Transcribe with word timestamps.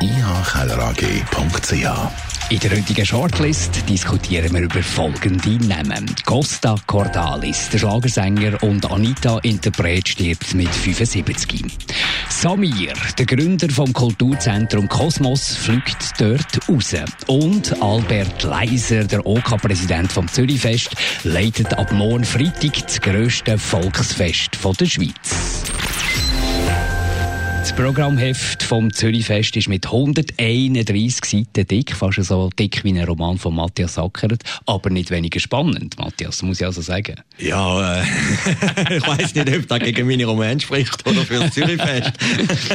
ihkellerag.ch 0.00 2.32
in 2.52 2.58
der 2.58 2.72
heutigen 2.72 3.06
Shortlist 3.06 3.88
diskutieren 3.88 4.52
wir 4.52 4.60
über 4.60 4.82
folgende 4.82 5.56
Namen. 5.66 6.14
Costa 6.26 6.76
Cordalis, 6.86 7.70
der 7.70 7.78
Schlagersänger 7.78 8.62
und 8.62 8.90
Anita 8.90 9.38
Interpret 9.38 10.06
stirbt 10.06 10.52
mit 10.52 10.68
75. 10.68 11.64
Samir, 12.28 12.92
der 13.16 13.24
Gründer 13.24 13.70
vom 13.70 13.90
Kulturzentrum 13.94 14.86
Kosmos, 14.86 15.56
fliegt 15.56 16.20
dort 16.20 16.68
raus. 16.68 16.94
Und 17.26 17.82
Albert 17.82 18.42
Leiser, 18.42 19.04
der 19.04 19.24
OK-Präsident 19.24 20.12
vom 20.12 20.28
Zürichfest, 20.28 20.94
leitet 21.24 21.72
ab 21.78 21.90
morgen 21.92 22.24
Freitag 22.24 22.86
das 22.86 23.00
grösste 23.00 23.56
Volksfest 23.56 24.58
der 24.78 24.86
Schweiz. 24.86 25.62
Das 27.74 27.80
Programmheft 27.86 28.62
vom 28.62 28.92
Zürichfest 28.92 29.56
ist 29.56 29.66
mit 29.66 29.86
131 29.86 31.24
Seiten 31.24 31.66
dick, 31.66 31.96
fast 31.96 32.22
so 32.22 32.50
dick 32.50 32.84
wie 32.84 32.90
ein 32.90 33.02
Roman 33.02 33.38
von 33.38 33.54
Matthias 33.54 33.94
Sackert, 33.94 34.42
aber 34.66 34.90
nicht 34.90 35.10
weniger 35.10 35.40
spannend, 35.40 35.98
Matthias, 35.98 36.42
muss 36.42 36.60
ich 36.60 36.66
also 36.66 36.82
sagen. 36.82 37.14
Ja, 37.38 38.02
äh, 38.02 38.04
ich 38.98 39.06
weiß 39.06 39.34
nicht, 39.34 39.56
ob 39.56 39.68
das 39.68 39.78
gegen 39.78 40.06
meine 40.06 40.26
Roman 40.26 40.60
spricht 40.60 41.06
oder 41.06 41.22
für 41.22 41.40
das 41.40 41.54
Zürichfest. 41.54 42.12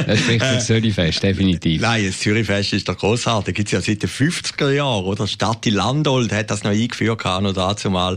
das 0.04 0.18
spricht 0.18 0.44
für 0.44 0.54
das 0.54 0.66
Zürichfest, 0.66 1.22
definitiv. 1.22 1.80
Nein, 1.80 2.04
das 2.04 2.18
Zürichfest 2.18 2.72
ist 2.72 2.88
doch 2.88 2.98
grossartig. 2.98 3.54
Gibt 3.54 3.68
es 3.68 3.72
ja 3.72 3.80
seit 3.80 4.02
den 4.02 4.10
50er 4.10 4.72
Jahren, 4.72 5.04
oder? 5.04 5.28
Stadti 5.28 5.70
Landolt 5.70 6.32
hat 6.32 6.50
das 6.50 6.64
noch 6.64 6.72
eingeführt, 6.72 7.24
noch 7.24 7.52
dazu 7.52 7.88
mal. 7.88 8.16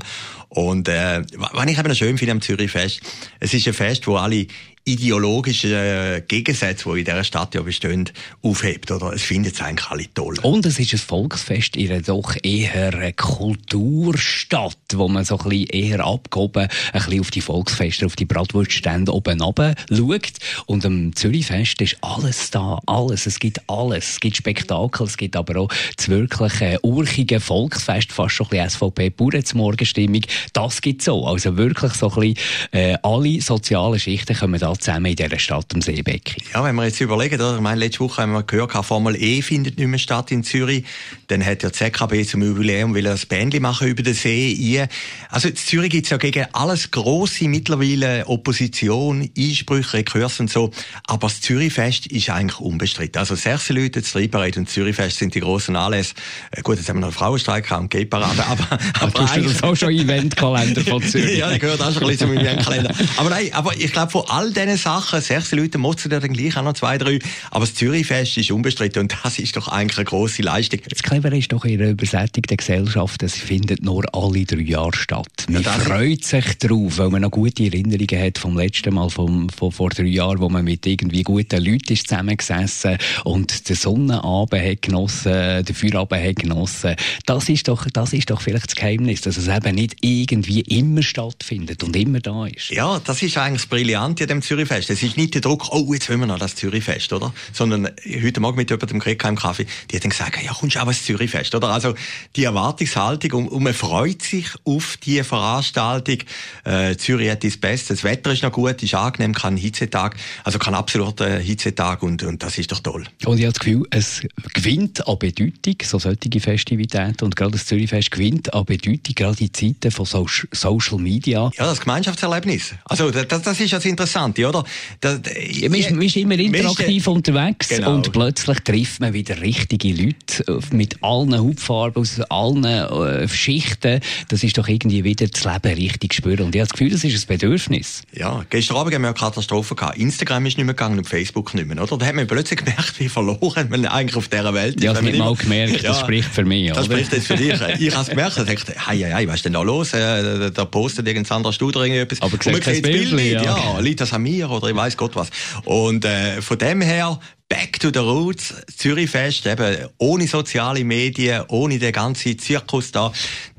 Und 0.50 0.90
äh, 0.90 1.22
was 1.38 1.66
ich 1.68 1.78
eben 1.78 1.96
schön 1.96 2.18
finde 2.18 2.32
am 2.34 2.42
Zürichfest, 2.42 3.02
es 3.40 3.54
ist 3.54 3.68
ein 3.68 3.74
Fest, 3.74 4.08
wo 4.08 4.16
alle 4.16 4.48
ideologischen 4.84 5.72
äh, 5.72 6.24
Gegensätze, 6.28 6.90
die 6.92 7.00
in 7.00 7.06
dieser 7.06 7.24
Stadt 7.24 7.54
ja 7.54 7.62
bestehen, 7.62 8.10
aufhebt. 8.42 8.90
Oder? 8.92 9.14
Es 9.14 9.22
findet 9.22 9.54
es 9.54 9.62
eigentlich 9.62 9.90
alle 9.90 10.14
toll. 10.14 10.36
Und 10.42 10.66
es 10.66 10.80
ist 10.80 10.94
ein 10.94 11.00
Volksfest 11.00 11.76
in 11.76 11.92
einer 11.92 12.02
doch 12.02 12.36
eher 12.42 13.14
Kulturstadt, 13.14 14.78
wo 14.94 15.08
man 15.08 15.24
so 15.24 15.38
ein 15.38 15.50
bisschen 15.50 15.68
eher 15.68 16.06
abgehoben 16.06 16.64
ein 16.64 16.70
bisschen 16.94 17.20
auf 17.20 17.32
die 17.32 17.42
Volksfeste, 17.42 18.06
auf 18.06 18.16
die 18.16 18.26
Bratwurststände 18.26 19.14
oben 19.14 19.42
runter 19.42 19.76
schaut. 19.90 20.34
Und 20.66 20.86
am 20.86 21.16
Zürichfest 21.16 21.82
ist 21.82 21.98
alles 22.02 22.50
da, 22.50 22.80
alles. 22.88 23.28
Es 23.28 23.40
gibt 23.40 23.62
alles. 23.70 24.12
Es 24.14 24.20
gibt 24.20 24.38
Spektakel, 24.38 25.06
es 25.06 25.18
gibt 25.18 25.36
aber 25.36 25.62
auch 25.62 25.70
das 25.96 26.10
wirkliche 26.10 26.80
urchige 26.82 27.40
Volksfest, 27.40 28.12
fast 28.12 28.36
schon 28.36 28.48
ein 28.48 28.50
bisschen 28.50 28.70
SVP-Bauernzmorgenstimmung. 28.72 30.22
Das 30.54 30.82
gibt 30.82 31.02
es 31.02 31.06
so. 31.06 31.26
Also 31.26 31.56
wirklich 31.58 31.94
so 31.94 32.10
ein 32.12 32.34
bisschen, 32.34 32.38
äh, 32.72 32.98
alle 33.04 33.42
sozialen 33.42 34.00
Schichten 34.00 34.36
kommen 34.36 34.60
da 34.60 34.71
zusammen 34.80 35.08
in 35.08 35.16
dieser 35.16 35.40
Stadt 35.40 35.74
am 35.74 35.82
Seebecken. 35.82 36.44
Ja, 36.54 36.64
wenn 36.64 36.76
wir 36.76 36.86
jetzt 36.86 37.00
überlegen, 37.02 37.36
oder? 37.36 37.56
ich 37.56 37.62
meine, 37.62 37.80
letzte 37.80 38.02
Woche 38.02 38.22
haben 38.22 38.34
wir 38.34 38.44
gehört, 38.44 38.72
Formel 38.86 39.16
E 39.16 39.42
findet 39.42 39.78
nicht 39.78 39.88
mehr 39.88 40.00
statt 40.00 40.32
in 40.32 40.44
Zürich. 40.44 40.86
Dann 41.28 41.46
hat 41.46 41.64
der 41.64 41.74
ZKB 41.74 42.26
zum 42.26 42.42
Jubiläum 42.42 42.94
will 42.94 43.04
das 43.04 43.26
Bändchen 43.26 43.62
machen 43.62 43.88
über 43.88 44.04
den 44.04 44.14
See. 44.14 44.88
Also 45.30 45.50
in 45.50 45.56
Zürich 45.56 45.90
gibt 45.90 46.06
es 46.06 46.10
ja 46.10 46.18
gegen 46.18 46.46
alles 46.54 46.92
grosse 46.92 47.48
mittlerweile 47.48 48.28
Opposition, 48.28 49.30
Einsprüche, 49.38 49.98
Rekurs 49.98 50.40
und 50.40 50.50
so. 50.50 50.72
Aber 51.08 51.28
das 51.28 51.42
Zürichfest 51.42 52.08
ist 52.08 52.30
eigentlich 52.30 52.60
unbestritten. 52.60 53.20
Also 53.20 53.36
Sechselüte, 53.36 54.02
das 54.02 54.12
Triebbereit 54.12 54.58
und 54.58 54.70
Zürichfest 54.70 55.18
sind 55.18 55.36
die 55.36 55.40
grossen 55.40 55.76
Anlässe. 55.76 56.14
Äh, 56.52 56.62
gut, 56.62 56.78
jetzt 56.78 56.90
haben 56.90 56.98
wir 56.98 57.02
noch 57.02 57.08
einen 57.08 57.16
Frauenstreik 57.16 57.72
und 57.72 57.90
Gay-Parade, 57.90 58.46
aber, 58.46 58.68
aber, 59.00 59.26
du 59.36 59.42
das 59.42 59.64
auch 59.64 59.76
schon 59.76 59.92
Eventkalender 59.92 60.82
von 60.82 61.02
Zürich? 61.08 61.38
ja, 61.38 61.50
der 61.50 61.60
gehört 61.60 61.82
auch 61.82 61.94
schon 61.94 62.04
ein 62.04 62.10
bisschen 62.10 62.30
zum 62.30 62.38
Eventkalender. 62.38 62.94
Aber 63.18 63.30
nein, 63.30 63.50
aber 63.54 63.76
ich 63.76 63.92
glaube, 63.92 64.12
von 64.12 64.24
all 64.28 64.52
diesen 64.66 64.78
Sachen, 64.78 65.22
sechs 65.22 65.52
Leute 65.52 65.78
motzen 65.78 66.10
dann 66.10 66.22
gleich 66.22 66.58
auch 66.58 66.64
noch 66.64 66.74
zwei, 66.74 66.98
drei. 66.98 67.20
Aber 67.50 67.66
das 67.66 67.76
Zürichfest 67.76 68.38
ist 68.38 68.52
unbestritten 68.52 69.02
und 69.02 69.16
das 69.24 69.40
ist 69.40 69.56
doch 69.56 69.68
eigentlich 69.68 69.98
eine 69.98 70.06
grosse 70.06 70.42
Leistung. 70.42 70.80
Das 70.88 71.04
Clevere 71.04 71.38
ist 71.38 71.52
doch 71.52 71.66
in 71.66 71.82
einer 71.82 71.92
übersättigten 71.92 72.58
Gesellschaft, 72.58 73.24
es 73.24 73.36
findet 73.36 73.84
nur 73.84 74.04
alle 74.14 74.46
drei 74.46 74.62
Jahre 74.62 74.96
statt. 74.96 75.46
Man 75.50 75.64
ja, 75.64 75.72
freut 75.72 76.24
sich 76.24 76.58
drauf, 76.58 76.98
weil 76.98 77.10
man 77.10 77.22
noch 77.22 77.32
gute 77.32 77.64
Erinnerungen 77.64 78.22
hat 78.22 78.38
vom 78.38 78.58
letzten 78.58 78.94
Mal, 78.94 79.10
vom, 79.10 79.50
von 79.50 79.72
vor 79.72 79.90
drei 79.90 80.04
Jahren, 80.04 80.40
wo 80.40 80.50
man 80.50 80.64
mit 80.64 80.86
irgendwie 80.86 81.24
guten 81.24 81.64
Leuten 81.64 81.94
ist 81.94 82.08
zusammengesessen 82.08 82.98
und 83.24 83.70
den 83.70 83.76
Sonnenabend 83.76 84.64
hat 84.64 84.82
genossen, 84.82 85.66
den 85.66 85.76
Feierabend 85.76 86.24
hat 86.24 86.36
genossen. 86.38 86.96
Das 87.26 87.50
ist 87.50 87.68
doch, 87.68 87.86
das 87.92 88.14
ist 88.14 88.30
doch 88.30 88.42
vielleicht 88.42 88.68
das 88.68 88.76
Geheimnis, 88.76 89.22
dass 89.22 89.38
es 89.38 89.48
eben 89.48 89.76
nicht 89.76 89.96
irgendwie 90.02 90.62
immer 90.62 91.04
stattfindet 91.04 91.84
und 91.84 91.96
immer 91.96 92.20
da 92.20 92.46
ist. 92.48 92.70
Ja, 92.70 93.00
das 93.04 93.22
ist 93.22 93.38
eigentlich 93.38 93.62
das 93.62 93.70
Brillante 93.70 94.24
an 94.24 94.30
dem 94.30 94.42
Zürichfest. 94.52 94.90
Es 94.90 95.02
ist 95.02 95.16
nicht 95.16 95.34
der 95.34 95.40
Druck, 95.40 95.70
oh, 95.72 95.94
jetzt 95.94 96.10
wollen 96.10 96.20
wir 96.20 96.26
noch 96.26 96.38
das 96.38 96.58
Zürichfest, 96.58 97.14
oder? 97.14 97.34
Sondern 97.54 97.90
heute 98.22 98.42
Morgen 98.42 98.58
mit 98.58 98.70
jemandem 98.70 99.00
geredet 99.00 99.24
im 99.24 99.38
Kaffee, 99.38 99.66
die 99.90 99.96
hat 99.96 100.04
dann 100.04 100.10
gesagt, 100.10 100.44
ja, 100.44 100.52
kommst 100.52 100.76
du 100.76 100.82
auch 100.82 100.88
ins 100.88 101.06
Zürichfest, 101.06 101.56
oder? 101.56 101.70
Also, 101.70 101.96
die 102.36 102.44
Erwartungshaltung 102.44 103.32
und, 103.32 103.48
und 103.48 103.64
man 103.64 103.74
freut 103.74 104.22
sich 104.22 104.48
auf 104.66 104.98
die 104.98 105.24
Veranstaltung. 105.24 106.18
Äh, 106.66 106.98
Zürich 106.98 107.30
hat 107.30 107.46
das 107.46 107.56
Beste, 107.56 107.94
das 107.94 108.04
Wetter 108.04 108.34
ist 108.34 108.44
noch 108.44 108.52
gut, 108.52 108.84
ist 108.84 108.94
angenehm, 108.94 109.34
kein 109.34 109.56
Hitzetag, 109.56 110.18
also 110.44 110.60
kein 110.60 110.76
absoluter 110.76 111.40
Hitzetag 111.40 112.04
und, 112.04 112.22
und 112.24 112.44
das 112.44 112.58
ist 112.58 112.74
doch 112.74 112.80
toll. 112.80 113.06
Und 113.24 113.38
ich 113.38 113.46
habe 113.46 113.54
das 113.54 113.60
Gefühl, 113.60 113.88
es 113.92 114.22
gewinnt 114.54 115.08
an 115.08 115.18
Bedeutung, 115.18 115.76
so 115.82 115.98
solche 115.98 116.42
Festivitäten 116.42 117.24
und 117.24 117.38
gerade 117.38 117.54
das 117.54 117.68
Zürichfest 117.68 118.12
gewinnt 118.12 118.54
an 118.54 118.66
Bedeutung, 118.66 119.16
gerade 119.16 119.42
in 119.42 119.54
Zeiten 119.54 119.92
von 119.92 120.06
so 120.06 120.28
Social 120.52 120.98
Media. 120.98 121.50
Ja, 121.58 121.66
das 121.68 121.80
Gemeinschaftserlebnis. 121.80 122.74
Also, 122.84 123.12
das, 123.12 123.42
das 123.44 123.58
ist 123.58 123.72
das 123.72 123.86
Interessante, 123.86 124.41
oder? 124.46 124.64
Das, 125.00 125.20
ja, 125.52 125.70
man, 125.70 125.80
ist, 125.80 125.92
man 125.92 126.02
ist 126.02 126.16
immer 126.16 126.38
interaktiv 126.38 127.04
ist, 127.04 127.08
unterwegs 127.08 127.70
genau. 127.70 127.96
und 127.96 128.12
plötzlich 128.12 128.60
trifft 128.60 129.00
man 129.00 129.14
wieder 129.14 129.42
richtige 129.42 129.94
Leute 129.94 130.60
mit 130.72 131.02
allen 131.02 131.38
Hautfarben, 131.38 132.02
aus 132.02 132.20
allen 132.30 132.64
äh, 132.64 133.28
Schichten. 133.28 134.00
Das 134.30 134.44
ist 134.44 134.58
doch 134.58 134.68
irgendwie 134.68 135.04
wieder 135.04 135.28
das 135.28 135.44
Leben 135.44 135.76
richtig 135.76 136.14
spüren. 136.14 136.46
Und 136.46 136.56
ich 136.56 136.62
habe 136.62 136.70
das 136.70 136.78
Gefühl, 136.78 136.92
das 136.92 137.04
ist 137.04 137.24
ein 137.24 137.28
Bedürfnis. 137.28 138.04
Ja, 138.14 138.46
gestern 138.50 138.78
Abend 138.78 138.94
haben 138.94 139.02
wir 139.02 139.10
eine 139.10 139.18
Katastrophe 139.18 139.76
gehabt. 139.76 139.98
Instagram 139.98 140.46
ist 140.46 140.58
nicht 140.58 140.66
mehr 140.66 140.76
gegangen 140.76 140.98
und 140.98 141.08
Facebook 141.08 141.54
nicht 141.54 141.68
mehr, 141.68 141.82
oder? 141.82 141.98
Da 141.98 142.06
hat 142.06 142.16
man 142.16 142.28
plötzlich 142.28 142.60
gemerkt, 142.60 143.00
wie 143.00 143.10
verloren 143.10 143.70
man 143.70 143.86
eigentlich 143.86 144.16
auf 144.16 144.28
dieser 144.28 144.54
Welt 144.54 144.76
ist. 144.76 144.84
Ja, 144.84 144.94
das 144.94 145.02
habe 145.02 145.12
ich 145.12 145.18
mal 145.18 145.36
gemerkt, 145.36 145.76
das 145.76 145.84
ja, 145.84 145.94
spricht 145.94 146.30
für 146.30 146.46
mich, 146.46 146.70
Das 146.70 146.86
oder? 146.86 146.98
spricht 146.98 147.14
jetzt 147.14 147.28
für 147.28 147.36
dich. 147.36 147.54
Ich 147.80 147.94
habe 147.94 148.04
es 148.04 148.10
gemerkt, 148.10 148.38
ich 148.38 148.44
dachte, 148.46 148.88
hei, 148.88 148.98
hei, 148.98 149.12
hei, 149.14 149.28
was 149.28 149.36
ist 149.36 149.46
denn 149.46 149.54
da 149.54 149.62
los? 149.62 149.94
Äh, 149.94 150.52
da 150.52 150.66
postet 150.66 151.08
irgendein 151.08 151.38
anderer 151.38 151.54
Studio 151.54 151.82
irgendetwas. 151.84 152.22
Aber 152.22 152.38
du 152.38 152.44
siehst 152.44 152.68
das 152.68 152.82
Bild 152.82 153.14
nicht. 153.14 153.34
Ja, 153.34 153.80
liegt 153.80 154.02
das 154.02 154.14
an 154.14 154.24
mir 154.32 154.50
oder 154.50 154.70
ich 154.70 154.76
weiß 154.76 154.98
Gott 154.98 155.16
was. 155.16 155.30
Und 155.66 156.06
äh, 156.06 156.42
von 156.42 156.58
dem 156.58 156.82
her 156.82 157.20
Back 157.50 157.80
to 157.82 157.90
the 157.94 158.00
Roots, 158.00 158.54
Zürichfest, 158.78 159.46
eben 159.46 159.90
ohne 159.98 160.26
soziale 160.26 160.86
Medien, 160.86 161.44
ohne 161.50 161.80
den 161.80 161.92
ganzen 161.92 162.40
Zirkus 162.40 162.94
da 162.94 163.12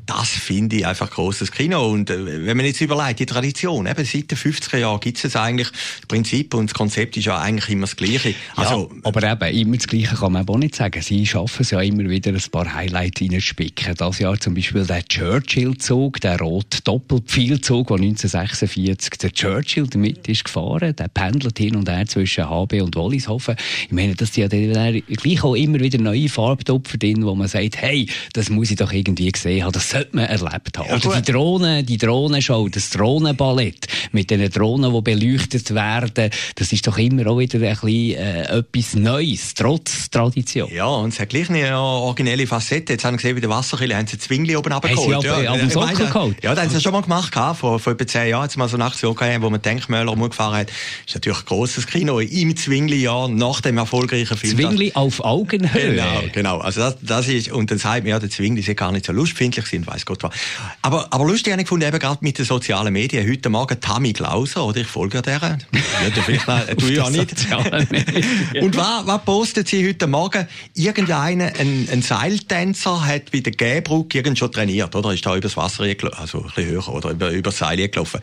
das 0.07 0.31
finde 0.31 0.77
ich 0.77 0.87
einfach 0.87 1.11
großes 1.11 1.53
Kino. 1.53 1.87
Und 1.87 2.11
äh, 2.11 2.47
wenn 2.47 2.57
man 2.57 2.67
jetzt 2.67 2.81
überlegt, 2.81 3.21
die 3.21 3.27
Tradition, 3.27 3.87
eben 3.87 4.05
seit 4.05 4.31
den 4.31 4.39
50er 4.39 4.79
Jahren 4.79 5.01
gibt 5.01 5.25
es 5.25 5.37
eigentlich, 5.37 5.71
das 5.71 6.07
Prinzip 6.09 6.55
und 6.55 6.71
das 6.71 6.75
Konzept 6.75 7.17
ist 7.17 7.27
ja 7.27 7.39
eigentlich 7.39 7.71
immer 7.71 7.83
das 7.83 7.97
Gleiche. 7.97 8.35
Also, 8.57 8.91
ja, 8.93 9.01
aber 9.05 9.49
eben, 9.49 9.59
immer 9.59 9.77
das 9.77 9.87
Gleiche 9.87 10.17
kann 10.17 10.33
man 10.33 10.49
auch 10.49 10.59
nicht 10.59 10.75
sagen. 10.75 11.01
Sie 11.01 11.25
schaffen 11.25 11.63
es 11.63 11.71
ja 11.71 11.81
immer 11.81 12.09
wieder, 12.09 12.33
ein 12.33 12.41
paar 12.51 12.73
Highlights 12.75 13.21
reinzuspicken. 13.21 13.95
Das 13.95 14.19
Jahr 14.19 14.39
zum 14.41 14.55
Beispiel 14.55 14.85
der 14.85 15.05
Churchill-Zug, 15.05 16.21
der 16.21 16.39
rote 16.39 16.83
Doppelpfeilzug, 16.83 17.89
der 17.89 17.97
1946 17.97 19.19
der 19.19 19.33
Churchill 19.33 19.87
damit 19.87 20.27
ist 20.27 20.45
gefahren. 20.45 20.97
Der 20.97 21.09
pendelt 21.09 21.59
hin 21.59 21.77
und 21.77 21.89
her 21.89 22.07
zwischen 22.07 22.49
HB 22.49 22.83
und 22.83 22.97
Wollishofen. 22.97 23.55
Ich 23.85 23.93
meine, 23.93 24.15
das 24.17 24.35
sind 24.35 24.53
ja 24.53 24.75
dann 24.75 25.03
gleich 25.07 25.45
auch 25.45 25.55
immer 25.55 25.79
wieder 25.79 25.99
neue 25.99 26.29
Farbtopfer 26.29 26.99
drin, 26.99 27.25
wo 27.25 27.35
man 27.37 27.47
sagt, 27.47 27.77
hey, 27.77 28.09
das 28.33 28.51
muss 28.51 28.71
ich 28.71 28.77
doch 28.77 28.93
irgendwie 28.93 29.31
gesehen 29.31 29.65
haben. 29.65 29.73
Das 29.73 29.92
sollte 29.93 30.17
man 30.17 30.25
erlebt 30.27 30.79
haben. 30.79 30.89
Ja, 30.89 30.97
Oder 30.97 31.21
die 31.21 31.33
Drohnen, 31.33 31.87
die 31.87 31.99
Drohnenshow, 31.99 32.69
das 32.69 32.91
Drohnenballett 32.91 33.87
mit 34.13 34.31
den 34.31 34.51
Drohnen, 34.51 34.93
die 34.93 35.01
beleuchtet 35.01 35.75
werden, 35.75 36.31
das 36.57 36.73
ist 36.73 36.87
doch 36.87 36.99
immer 36.99 37.27
auch 37.29 37.39
wieder 37.39 37.59
ein 37.59 37.71
bisschen, 37.71 38.17
äh, 38.17 38.59
etwas 38.59 38.95
Neues, 38.95 39.55
trotz 39.55 40.11
Tradition. 40.11 40.71
Ja, 40.73 40.87
und 40.87 41.13
es 41.13 41.21
hat 41.21 41.29
gleich 41.31 41.49
eine 41.51 41.77
originelle 41.79 42.47
Facette. 42.47 42.95
Jetzt 42.95 43.05
haben 43.05 43.15
wir 43.15 43.19
gesehen, 43.19 43.35
bei 43.35 43.41
der 43.41 43.51
Wasserkille 43.51 43.97
haben 43.97 44.07
sie 44.07 44.19
Zwingli 44.19 44.57
oben 44.57 44.73
runtergeholt. 44.73 45.25
Ja, 45.25 45.41
ja, 45.41 45.57
ja, 45.57 45.93
geholt. 45.93 46.37
Ja, 46.43 46.55
das 46.55 46.65
haben 46.65 46.71
sie 46.71 46.81
schon 46.81 46.93
mal 46.93 47.03
gemacht, 47.03 47.35
vor, 47.57 47.79
vor 47.79 47.93
etwa 47.93 48.07
zehn 48.07 48.31
Jahren, 48.31 48.45
jetzt 48.45 48.57
mal 48.57 48.69
so 48.69 48.77
eine 48.77 48.85
Aktion 48.85 49.15
gehabt, 49.15 49.43
wo 49.43 49.51
man 49.51 49.61
Denkmäler 49.61 50.11
umgefahren 50.13 50.61
hat. 50.61 50.69
Das 50.69 50.77
ist 51.09 51.15
natürlich 51.15 51.41
ein 51.41 51.47
grosses 51.47 51.87
Kino 51.87 52.19
im 52.19 52.57
Zwingli-Jahr, 52.57 53.29
nach 53.29 53.61
dem 53.61 53.79
erfolgreichen 53.79 54.37
Film. 54.37 54.57
Zwingli 54.57 54.93
auf 54.95 55.21
Augenhöhe. 55.21 55.93
Genau, 55.93 56.23
genau. 56.33 56.59
Also 56.59 56.81
das, 56.81 56.97
das 57.03 57.29
ist, 57.29 57.51
und 57.51 57.71
dann 57.71 57.79
sagt 57.79 58.05
man, 58.05 58.11
ja, 58.11 58.19
der 58.19 58.31
Zwingli 58.31 58.61
ist 58.61 58.77
gar 58.77 58.93
nicht 58.93 59.07
so 59.07 59.13
lustfindlich 59.13 59.67
sind, 59.83 59.93
weiß 59.93 60.07
Gott 60.07 60.23
was. 60.23 60.33
Aber, 60.81 61.09
aber 61.11 61.25
lustig 61.27 61.53
habe 61.53 61.63
ich 61.63 61.67
gefunden, 61.67 61.87
eben 61.87 61.99
gerade 61.99 62.19
mit 62.21 62.39
den 62.39 62.45
sozialen 62.45 62.93
Medien. 62.93 63.29
Heute 63.29 63.49
Morgen 63.49 63.81
Tammy 63.81 64.13
Glauser, 64.13 64.65
oder? 64.65 64.81
Ich 64.81 64.87
folge 64.87 65.19
ja 65.19 65.23
der. 65.23 65.33
Ja, 65.43 66.23
vielleicht 66.23 66.49
noch, 66.49 66.89
ich 66.89 67.01
auch 67.01 67.11
nicht. 67.11 67.33
und 68.63 68.77
was, 68.77 69.07
was 69.07 69.25
postet 69.25 69.69
sie 69.69 69.87
heute 69.89 70.07
Morgen? 70.07 70.47
Irgendeiner, 70.75 71.53
ein, 71.59 71.89
ein 71.91 72.03
Seiltänzer, 72.03 73.05
hat 73.05 73.31
bei 73.33 73.41
der 73.41 73.53
Gäbrücke 73.53 74.19
irgend 74.19 74.39
schon 74.39 74.53
trainiert, 74.53 74.95
oder? 74.95 75.13
Ist 75.13 75.27
da 75.27 75.37
übers 75.37 75.57
Wasser 75.57 75.85
also 76.17 76.39
ein 76.39 76.45
bisschen 76.47 76.71
höher, 76.71 76.89
oder? 76.89 77.11
Über, 77.11 77.31
über 77.31 77.51
das 77.51 77.59
Seil 77.59 77.89
gelaufen. 77.89 78.21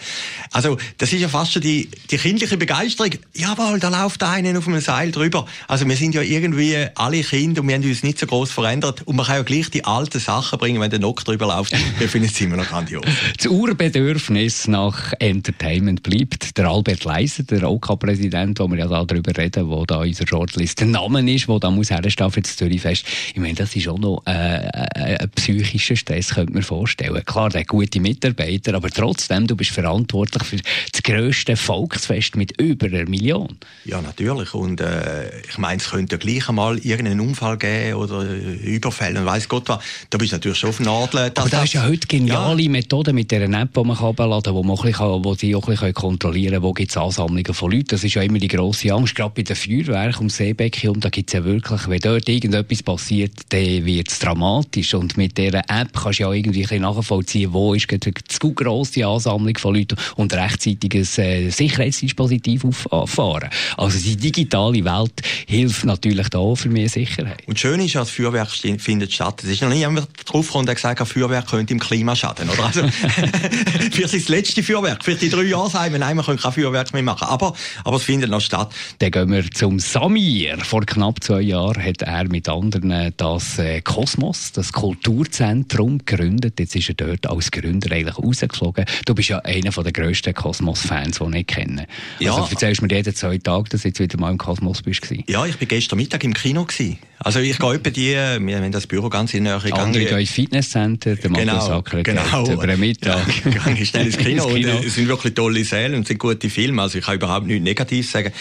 Also, 0.51 0.77
das 0.97 1.11
ist 1.11 1.19
ja 1.19 1.27
fast 1.27 1.53
schon 1.53 1.61
die, 1.61 1.89
die 2.09 2.17
kindliche 2.17 2.57
Begeisterung. 2.57 3.11
Jawohl, 3.33 3.79
da 3.79 3.89
läuft 3.89 4.23
einer 4.23 4.57
auf 4.57 4.67
einem 4.67 4.81
Seil 4.81 5.11
drüber. 5.11 5.45
Also, 5.67 5.87
wir 5.87 5.95
sind 5.95 6.15
ja 6.15 6.21
irgendwie 6.21 6.87
alle 6.95 7.21
Kinder 7.21 7.61
und 7.61 7.67
wir 7.67 7.75
haben 7.75 7.83
uns 7.83 8.03
nicht 8.03 8.19
so 8.19 8.25
groß 8.25 8.51
verändert. 8.51 9.01
Und 9.05 9.15
man 9.15 9.25
kann 9.25 9.35
ja 9.35 9.43
gleich 9.43 9.69
die 9.69 9.85
alten 9.85 10.19
Sachen 10.19 10.59
bringen, 10.59 10.81
wenn 10.81 10.89
der 10.89 10.99
Nock 10.99 11.23
drüber 11.25 11.48
läuft. 11.49 11.73
Wir 11.99 12.07
finden 12.07 12.29
es 12.29 12.39
immer 12.41 12.57
noch 12.57 12.67
grandios. 12.67 13.03
Das 13.37 13.47
Urbedürfnis 13.47 14.67
nach 14.67 15.13
Entertainment 15.19 16.03
bleibt. 16.03 16.57
Der 16.57 16.67
Albert 16.67 17.03
Leiser, 17.03 17.43
der 17.43 17.69
OK-Präsident, 17.69 18.59
OK 18.59 18.69
wo 18.69 18.71
wir 18.71 18.79
ja 18.79 18.87
da 18.87 19.03
drüber 19.03 19.35
reden, 19.35 19.67
wo 19.69 19.85
da 19.85 19.99
unser 19.99 20.27
Shortlist 20.27 20.79
der 20.79 20.87
Name 20.87 21.33
ist, 21.33 21.47
wo 21.47 21.59
da 21.59 21.71
muss 21.71 21.89
herstehen 21.89 22.31
für 22.31 22.41
das 22.41 22.55
Zürichfest. 22.55 23.05
Ich 23.33 23.37
meine, 23.37 23.55
das 23.55 23.75
ist 23.75 23.87
auch 23.87 23.97
noch 23.97 24.23
äh, 24.27 24.65
äh, 24.65 25.17
ein 25.17 25.29
psychischer 25.35 25.95
Stress, 25.95 26.35
könnte 26.35 26.53
man 26.53 26.63
vorstellen. 26.63 27.23
Klar, 27.25 27.49
der 27.49 27.65
gute 27.65 27.99
Mitarbeiter, 27.99 28.75
aber 28.75 28.89
trotzdem, 28.89 29.47
du 29.47 29.55
bist 29.55 29.71
verantwortlich 29.71 30.43
für 30.43 30.57
das 30.91 31.03
grösste 31.03 31.55
Volksfest 31.55 32.35
mit 32.35 32.59
über 32.59 32.87
einer 32.87 33.09
Million. 33.09 33.57
Ja, 33.85 34.01
natürlich. 34.01 34.53
Und 34.53 34.81
äh, 34.81 35.29
ich 35.47 35.57
meine, 35.57 35.77
es 35.77 35.89
könnte 35.89 36.15
ja 36.15 36.19
gleich 36.19 36.49
einmal 36.49 36.77
irgendeinen 36.79 37.21
Unfall 37.21 37.57
geben 37.57 37.95
oder 37.95 38.23
Überfälle 38.23 39.19
und 39.19 39.25
weiss 39.25 39.47
Gott 39.49 39.69
was. 39.69 39.79
Da 40.09 40.17
bist 40.17 40.31
du 40.31 40.35
natürlich 40.35 40.57
schon 40.59 40.69
auf 40.69 40.79
Nadeln. 40.79 41.33
Aber 41.39 41.49
das 41.49 41.63
ist 41.65 41.73
ja 41.73 41.85
heute 41.85 42.07
geniale 42.07 42.61
ja. 42.61 42.69
Methode 42.69 43.13
mit 43.13 43.31
dieser 43.31 43.49
App, 43.49 43.73
die 43.73 43.83
man 43.83 43.97
herunterladen 43.97 44.43
kann, 44.43 44.55
wo 44.55 44.63
man 44.63 44.77
auch 44.77 44.83
ein 44.83 44.91
bisschen, 44.91 45.23
wo 45.23 45.35
die 45.35 45.55
auch 45.55 45.67
ein 45.67 45.71
bisschen 45.71 45.93
kontrollieren 45.93 46.53
können, 46.53 46.63
wo 46.63 46.73
gibt 46.73 46.91
es 46.91 46.97
Ansammlungen 46.97 47.53
von 47.53 47.71
Leuten. 47.71 47.87
Das 47.89 48.03
ist 48.03 48.13
ja 48.13 48.21
immer 48.21 48.39
die 48.39 48.47
grosse 48.47 48.93
Angst, 48.93 49.15
gerade 49.15 49.33
bei 49.35 49.43
den 49.43 49.55
Feuerwerken 49.55 50.23
um 50.23 50.29
Seebecken. 50.29 50.89
Und 50.89 51.05
da 51.05 51.09
gibt 51.09 51.29
es 51.29 51.33
ja 51.33 51.43
wirklich, 51.43 51.87
wenn 51.87 51.99
dort 51.99 52.27
irgendetwas 52.27 52.83
passiert, 52.83 53.33
dann 53.49 53.85
wird 53.85 54.09
es 54.09 54.19
dramatisch. 54.19 54.93
Und 54.93 55.17
mit 55.17 55.37
dieser 55.37 55.61
App 55.69 55.93
kannst 55.93 56.19
du 56.19 56.23
ja 56.23 56.31
irgendwie 56.33 56.59
ein 56.59 56.63
bisschen 56.63 56.81
nachvollziehen, 56.81 57.53
wo 57.53 57.73
ist 57.73 57.89
eine 57.89 57.99
zu 58.27 58.53
grosse 58.53 59.05
Ansammlung 59.05 59.57
von 59.57 59.75
Leuten 59.75 59.95
und 60.15 60.33
rechtzeitig 60.33 60.93
ein 60.93 61.23
äh, 61.23 61.49
Sicherheitsdispositiv 61.49 62.65
auffahren. 62.89 63.49
Also 63.77 63.99
die 63.99 64.17
digitale 64.17 64.83
Welt 64.83 65.21
hilft 65.47 65.85
natürlich 65.85 66.29
da 66.29 66.55
für 66.55 66.69
mehr 66.69 66.89
Sicherheit. 66.89 67.41
Und 67.47 67.59
schön 67.59 67.79
ist 67.79 67.93
ja, 67.93 68.01
das 68.01 68.09
Feuerwerk 68.09 68.49
findet 68.49 69.13
statt. 69.13 69.43
Es 69.43 69.49
ist 69.49 69.61
noch 69.61 69.69
nie 69.69 69.79
jemand 69.79 70.07
draufgekommen, 70.25 70.65
der 70.65 70.75
gesagt 70.75 70.99
hat, 70.99 71.07
Feuerwerk 71.29 71.47
könnte 71.47 71.73
im 71.73 71.79
Klima 71.79 72.15
schaden. 72.15 72.49
Oder? 72.49 72.65
Also, 72.65 72.81
ist 74.01 74.13
das 74.13 74.27
letzte 74.29 74.63
Feuerwerk. 74.63 75.03
Vielleicht 75.03 75.23
in 75.23 75.29
drei 75.29 75.43
Jahren 75.43 75.69
sagen 75.69 75.93
wir, 75.93 75.99
nein, 75.99 76.15
wir 76.15 76.23
können 76.23 76.39
kein 76.39 76.51
Feuerwerk 76.51 76.93
mehr 76.93 77.03
machen. 77.03 77.27
Aber, 77.27 77.53
aber 77.83 77.97
es 77.97 78.03
findet 78.03 78.29
noch 78.29 78.41
statt. 78.41 78.73
Dann 78.99 79.11
gehen 79.11 79.31
wir 79.31 79.49
zum 79.51 79.79
Samir. 79.79 80.57
Vor 80.59 80.85
knapp 80.85 81.23
zwei 81.23 81.41
Jahren 81.41 81.83
hat 81.83 82.01
er 82.01 82.27
mit 82.27 82.49
anderen 82.49 83.13
das 83.17 83.59
äh, 83.59 83.81
Kosmos, 83.81 84.51
das 84.51 84.73
Kulturzentrum 84.73 85.99
gegründet. 85.99 86.59
Jetzt 86.59 86.75
ist 86.75 86.89
er 86.89 86.95
dort 86.95 87.27
als 87.27 87.51
Gründer 87.51 87.91
eigentlich 87.95 88.17
rausgeflogen. 88.17 88.85
Du 89.05 89.13
bist 89.13 89.29
ja 89.29 89.39
einer 89.39 89.69
der 89.71 89.91
grössten 89.91 90.33
Kosmos-Fans, 90.33 91.19
die 91.19 91.37
ich 91.37 91.47
kenne. 91.47 91.85
Also 92.19 92.39
ja. 92.39 92.47
erzählst 92.49 92.81
du 92.81 92.85
mir 92.85 92.95
jeden 92.95 93.15
zwei 93.15 93.37
Tage, 93.37 93.69
dass 93.69 93.83
du 93.83 93.89
jetzt 93.89 93.99
wieder 93.99 94.19
mal 94.19 94.31
im 94.31 94.37
Kosmos 94.37 94.81
bist. 94.81 94.99
Ja, 95.27 95.45
ich 95.45 95.59
war 95.59 95.67
gestern 95.67 95.97
Mittag 95.97 96.23
im 96.23 96.33
Kino. 96.33 96.65
Gewesen. 96.65 96.99
Also 97.21 97.39
ich 97.39 97.59
gehe 97.59 97.73
etwa 97.73 97.89
die, 97.89 98.13
wir 98.13 98.57
haben 98.57 98.71
das 98.71 98.87
Büro 98.87 99.09
ganz 99.09 99.33
in 99.33 99.43
der 99.43 99.57
Nähe 99.57 99.63
gegangen. 99.63 99.95
Andere 99.95 100.21
ins 100.21 100.31
Fitnesscenter, 100.31 101.17
der 101.23 101.31
genau, 101.31 101.53
Markus 101.53 101.67
Sacker 101.67 102.03
genau. 102.03 102.51
über 102.51 102.67
den 102.67 102.79
Mittag. 102.79 103.27
Ja, 103.45 103.71
ich 103.71 103.89
schnell 103.89 104.07
ins 104.07 104.17
Kino. 104.17 104.45
ins 104.45 104.53
Kino. 104.53 104.73
Und, 104.73 104.83
äh, 104.83 104.87
es 104.87 104.95
sind 104.95 105.07
wirklich 105.07 105.33
tolle 105.33 105.63
Säle 105.63 105.95
und 105.95 106.07
sind 106.07 106.17
gute 106.17 106.49
Filme, 106.49 106.81
also 106.81 106.97
ich 106.97 107.05
kann 107.05 107.15
überhaupt 107.15 107.47
nichts 107.47 107.63
Negatives 107.63 108.11
sagen. 108.11 108.31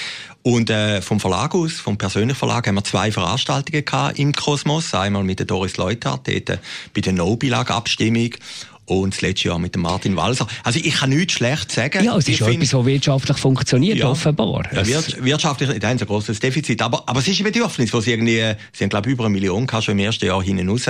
Und 0.42 0.70
äh, 0.70 1.02
vom 1.02 1.20
Verlag 1.20 1.54
aus, 1.54 1.74
vom 1.74 1.98
persönlichen 1.98 2.38
Verlag, 2.38 2.66
haben 2.66 2.76
wir 2.76 2.84
zwei 2.84 3.12
Veranstaltungen 3.12 3.84
gehabt 3.84 4.18
im 4.18 4.32
Kosmos. 4.32 4.94
Einmal 4.94 5.24
mit 5.24 5.40
der 5.40 5.46
Doris 5.46 5.76
Leuthard, 5.76 6.26
dort 6.28 6.50
äh, 6.50 6.58
bei 6.94 7.00
der 7.00 7.12
No-Bilag-Abstimmung 7.12 8.30
und 8.88 9.14
das 9.14 9.20
letzte 9.20 9.48
Jahr 9.48 9.58
mit 9.58 9.74
dem 9.74 9.82
Martin 9.82 10.16
Walser. 10.16 10.46
Also 10.64 10.80
ich 10.82 10.94
kann 10.94 11.10
nichts 11.10 11.34
schlecht 11.34 11.70
sagen. 11.72 12.04
Ja, 12.04 12.16
es 12.16 12.28
ist 12.28 12.38
schon 12.38 12.52
etwas, 12.52 12.74
was 12.74 12.86
wirtschaftlich 12.86 13.36
funktioniert, 13.36 13.98
ja, 13.98 14.08
offenbar. 14.08 14.64
Ja, 14.72 14.86
wirtschaftlich, 15.20 15.78
da 15.78 15.88
haben 15.88 15.98
sie 15.98 16.04
ein 16.04 16.08
grosses 16.08 16.40
Defizit, 16.40 16.80
aber, 16.82 17.04
aber 17.06 17.20
es 17.20 17.28
ist 17.28 17.40
ein 17.40 17.44
Bedürfnis, 17.44 17.92
wo 17.92 18.00
sie 18.00 18.12
irgendwie, 18.12 18.54
sie 18.72 18.84
haben 18.84 18.90
glaube 18.90 19.08
ich 19.08 19.12
über 19.12 19.24
eine 19.24 19.32
Million 19.32 19.66
gehabt, 19.66 19.84
schon 19.84 19.98
im 19.98 20.04
ersten 20.04 20.26
Jahr 20.26 20.42
hinten 20.42 20.68
raus. 20.68 20.86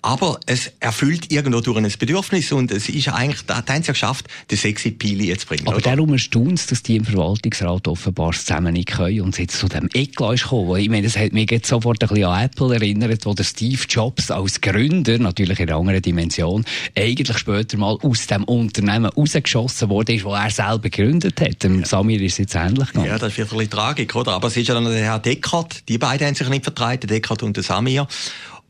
Aber 0.00 0.40
es 0.46 0.72
erfüllt 0.80 1.30
irgendwo 1.32 1.60
durch 1.60 1.76
ein 1.76 1.92
Bedürfnis 1.98 2.52
und 2.52 2.70
es 2.70 2.88
ist 2.88 3.08
eigentlich, 3.08 3.42
da 3.46 3.56
haben 3.56 3.82
sie 3.82 3.88
ja 3.88 3.92
geschafft, 3.92 4.26
den 4.50 4.58
sexy 4.58 4.90
Pili 4.90 5.28
jetzt 5.28 5.42
zu 5.42 5.48
bringen. 5.48 5.66
Aber 5.66 5.76
oder? 5.76 5.90
darum 5.90 6.12
erstaunt 6.12 6.58
es, 6.58 6.66
dass 6.66 6.82
die 6.82 6.96
im 6.96 7.04
Verwaltungsrat 7.04 7.86
offenbar 7.88 8.32
zusammen 8.32 8.72
nicht 8.74 8.88
können 8.88 9.20
und 9.20 9.38
jetzt 9.38 9.58
zu 9.58 9.68
dem 9.68 9.88
Eklat 9.92 10.34
ist 10.34 10.42
gekommen. 10.44 10.76
Ich 10.78 10.88
meine, 10.88 11.02
das 11.02 11.16
hat 11.16 11.32
mich 11.32 11.50
jetzt 11.50 11.68
sofort 11.68 12.02
ein 12.02 12.08
bisschen 12.08 12.24
an 12.24 12.44
Apple 12.44 12.74
erinnert, 12.74 13.26
wo 13.26 13.34
der 13.34 13.44
Steve 13.44 13.82
Jobs 13.88 14.30
als 14.30 14.60
Gründer, 14.60 15.18
natürlich 15.18 15.60
in 15.60 15.68
einer 15.68 15.78
anderen 15.78 16.02
Dimension, 16.02 16.64
eigentlich 16.96 17.41
später 17.42 17.76
mal 17.76 17.98
aus 18.02 18.26
dem 18.26 18.44
Unternehmen 18.44 19.06
rausgeschossen 19.06 19.88
wurde, 19.88 20.14
ist, 20.14 20.24
das 20.24 20.32
er 20.32 20.50
selber 20.50 20.88
gegründet 20.88 21.40
hat. 21.40 21.62
Dem 21.62 21.80
ja. 21.80 21.86
Samir 21.86 22.20
ist 22.20 22.38
jetzt 22.38 22.54
ähnlich 22.54 22.88
gegangen. 22.88 23.06
Ja, 23.06 23.18
das 23.18 23.32
ist 23.32 23.38
ein 23.38 23.48
bisschen 23.48 23.70
Tragik, 23.70 24.14
oder? 24.14 24.32
Aber 24.32 24.48
es 24.48 24.56
ist 24.56 24.68
ja 24.68 24.74
dann 24.74 24.84
der 24.84 24.94
Herr 24.94 25.18
Deckert, 25.18 25.88
die 25.88 25.98
beiden 25.98 26.26
haben 26.26 26.34
sich 26.34 26.48
nicht 26.48 26.64
vertreten, 26.64 27.08
Deckert 27.08 27.42
und 27.42 27.56
der 27.56 27.64
Samir. 27.64 28.06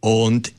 Und 0.01 0.53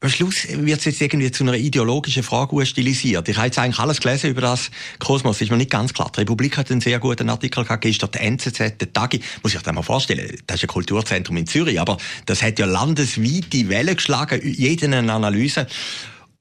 am 0.00 0.10
Schluss 0.10 0.46
wird 0.48 0.78
es 0.78 0.84
jetzt 0.84 1.00
irgendwie 1.00 1.32
zu 1.32 1.42
einer 1.42 1.54
ideologischen 1.54 2.22
Frage 2.22 2.64
stilisiert. 2.64 3.28
Ich 3.28 3.36
habe 3.36 3.46
jetzt 3.46 3.58
eigentlich 3.58 3.80
alles 3.80 3.98
gelesen 3.98 4.30
über 4.30 4.42
das 4.42 4.70
Kosmos. 5.00 5.40
Ist 5.40 5.50
mir 5.50 5.56
nicht 5.56 5.70
ganz 5.70 5.92
klar. 5.92 6.12
Die 6.14 6.20
Republik 6.20 6.56
hat 6.56 6.70
einen 6.70 6.80
sehr 6.80 7.00
guten 7.00 7.28
Artikel 7.28 7.64
gehabt, 7.64 7.82
gestern 7.82 8.12
der 8.12 8.22
NZZ, 8.22 8.78
der 8.78 8.92
Tagi. 8.92 9.20
Muss 9.42 9.54
ich 9.54 9.60
euch 9.60 9.72
mal 9.72 9.82
vorstellen. 9.82 10.38
Das 10.46 10.58
ist 10.58 10.64
ein 10.64 10.68
Kulturzentrum 10.68 11.36
in 11.36 11.48
Zürich, 11.48 11.80
aber 11.80 11.96
das 12.26 12.42
hat 12.42 12.60
ja 12.60 12.66
landesweit 12.66 13.52
die 13.52 13.68
Welle 13.68 13.96
geschlagen, 13.96 14.40
jede 14.44 14.86
Analyse. 14.86 15.66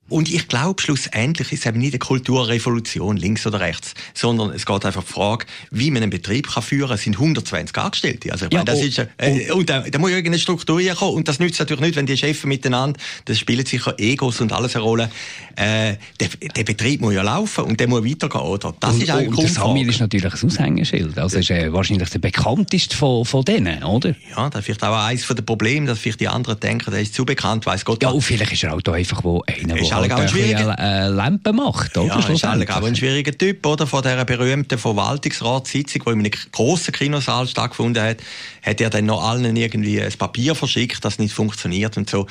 Und 0.09 0.31
ich 0.31 0.47
glaube, 0.47 0.81
schlussendlich 0.81 1.51
ist 1.51 1.59
es 1.59 1.65
eben 1.65 1.79
nicht 1.79 1.93
eine 1.93 1.99
Kulturrevolution, 1.99 3.17
links 3.17 3.45
oder 3.45 3.59
rechts, 3.59 3.93
sondern 4.13 4.51
es 4.51 4.65
geht 4.65 4.85
einfach 4.85 5.03
die 5.03 5.11
Frage, 5.11 5.45
wie 5.71 5.91
man 5.91 6.03
einen 6.03 6.09
Betrieb 6.09 6.47
kann 6.47 6.63
führen 6.63 6.87
kann. 6.87 6.95
Es 6.95 7.03
sind 7.03 7.15
120 7.15 7.77
Angestellte. 7.77 8.31
Also, 8.31 8.45
ich 8.45 8.53
ja, 8.53 8.59
meine, 8.59 8.71
das 8.71 8.79
oh, 8.79 8.85
ist, 8.85 8.99
äh, 8.99 9.51
oh. 9.51 9.57
und 9.57 9.69
da, 9.69 9.81
da 9.81 9.99
muss 9.99 10.11
irgendeine 10.11 10.39
Struktur 10.39 10.81
kommen. 10.93 11.15
Und 11.15 11.27
das 11.27 11.39
nützt 11.39 11.59
natürlich 11.59 11.81
nicht, 11.81 11.95
wenn 11.95 12.05
die 12.05 12.17
Chefs 12.17 12.45
miteinander, 12.45 12.99
das 13.25 13.39
spielen 13.39 13.65
sicher 13.65 13.95
Egos 13.97 14.39
und 14.39 14.53
alles 14.53 14.75
eine 14.75 14.83
Rolle. 14.83 15.11
Äh, 15.55 15.95
der, 16.19 16.29
der 16.55 16.63
Betrieb 16.63 17.01
muss 17.01 17.13
ja 17.13 17.23
laufen 17.23 17.65
und 17.65 17.79
der 17.79 17.87
muss 17.87 18.05
weitergehen, 18.05 18.41
oder? 18.41 18.73
Das 18.79 18.93
und, 18.93 19.03
ist 19.03 19.09
eigentlich 19.09 19.29
und 19.29 19.41
der 19.41 19.49
Samir 19.49 19.89
ist 19.89 19.99
natürlich 19.99 20.33
ein 20.33 20.49
Aushängeschild. 20.49 21.17
Also, 21.17 21.39
ist 21.39 21.49
äh, 21.49 21.73
wahrscheinlich 21.73 22.09
der 22.09 22.19
bekannteste 22.19 22.95
von, 22.95 23.25
von 23.25 23.43
denen, 23.43 23.83
oder? 23.83 24.15
Ja, 24.35 24.49
das 24.49 24.59
ist 24.59 24.65
vielleicht 24.65 24.83
auch 24.83 24.95
eines 24.97 25.27
der 25.27 25.41
Probleme, 25.41 25.87
dass 25.87 25.99
vielleicht 25.99 26.21
die 26.21 26.27
anderen 26.27 26.59
denken, 26.59 26.91
der 26.91 27.01
ist 27.01 27.13
zu 27.13 27.25
bekannt, 27.25 27.65
weiss 27.65 27.83
Gott. 27.83 28.01
Ja, 28.01 28.09
und 28.09 28.21
vielleicht 28.21 28.53
ist 28.53 28.63
er 28.63 28.73
auch 28.73 28.81
da 28.81 28.93
einfach 28.93 29.23
wo 29.23 29.43
einer, 29.45 29.75
halt 30.01 30.11
ein 30.11 30.29
schwieriger 30.29 30.75
äh, 30.79 31.07
Lampen 31.07 31.55
macht, 31.55 31.97
oder? 31.97 32.19
Ja, 32.19 32.33
ist 32.33 32.45
auch 32.45 32.83
ein 32.83 32.95
schwieriger 32.95 33.37
Typ, 33.37 33.65
oder? 33.65 33.87
Von 33.87 34.01
dieser 34.01 34.25
berühmten 34.25 34.77
Verwaltungsratssitzung, 34.77 36.03
die 36.05 36.11
in 36.11 36.19
einem 36.19 36.31
grossen 36.51 36.93
Kinosaal 36.93 37.47
stattgefunden 37.47 38.03
hat, 38.03 38.17
hat 38.63 38.81
er 38.81 38.89
dann 38.89 39.05
noch 39.05 39.23
allen 39.23 39.55
irgendwie 39.55 40.01
ein 40.01 40.11
Papier 40.11 40.55
verschickt, 40.55 41.03
das 41.05 41.19
nicht 41.19 41.33
funktioniert 41.33 41.97
und 41.97 42.09
so. 42.09 42.27